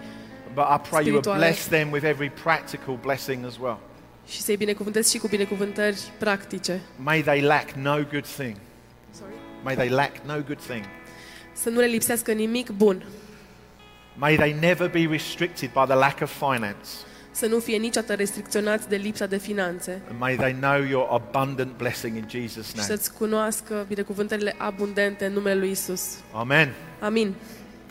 but 0.55 0.65
I 0.65 0.89
pray 0.89 1.05
you 1.07 1.13
would 1.13 1.25
Spirituale. 1.25 1.39
bless 1.39 1.67
them 1.67 1.91
with 1.93 2.05
every 2.05 2.31
practical 2.43 2.99
blessing 3.03 3.45
as 3.47 3.57
well. 3.61 3.79
și 4.29 4.41
să-i 4.41 4.57
binecuvântezi 4.57 5.11
și 5.11 5.19
cu 5.19 5.29
binecuvântări 5.29 5.97
practice. 6.19 6.81
May 6.97 7.23
they 7.23 7.41
lack 7.41 7.71
no 7.71 7.95
good 8.11 8.27
thing. 8.37 8.57
May 9.63 9.75
they 9.75 9.89
lack 9.89 10.13
no 10.27 10.35
good 10.47 10.61
thing. 10.69 10.85
Să 11.53 11.69
nu 11.71 11.81
le 11.81 11.87
lipsească 11.87 12.33
nimic 12.33 12.71
bun. 12.71 13.05
May 14.17 14.37
they 14.37 14.57
never 14.61 14.89
be 14.89 15.07
restricted 15.11 15.71
by 15.73 15.85
the 15.87 15.95
lack 15.95 16.21
of 16.21 16.33
finance. 16.39 16.89
Să 17.31 17.47
nu 17.47 17.59
fie 17.59 17.77
niciodată 17.77 18.15
restricționați 18.15 18.89
de 18.89 18.97
lipsa 18.97 19.27
de 19.27 19.37
finanțe. 19.39 20.03
And 20.11 20.19
may 20.19 20.37
they 20.37 20.53
know 20.53 20.83
your 20.83 21.09
abundant 21.11 21.77
blessing 21.77 22.17
in 22.17 22.25
Jesus' 22.29 22.67
Și 22.69 22.73
name. 22.77 22.87
să-ți 22.89 23.13
cunoască 23.13 23.85
binecuvântările 23.89 24.55
abundente 24.59 25.25
în 25.27 25.33
numele 25.33 25.59
lui 25.59 25.71
Isus. 25.71 26.03
Amen. 26.33 26.73
Amin. 27.01 27.35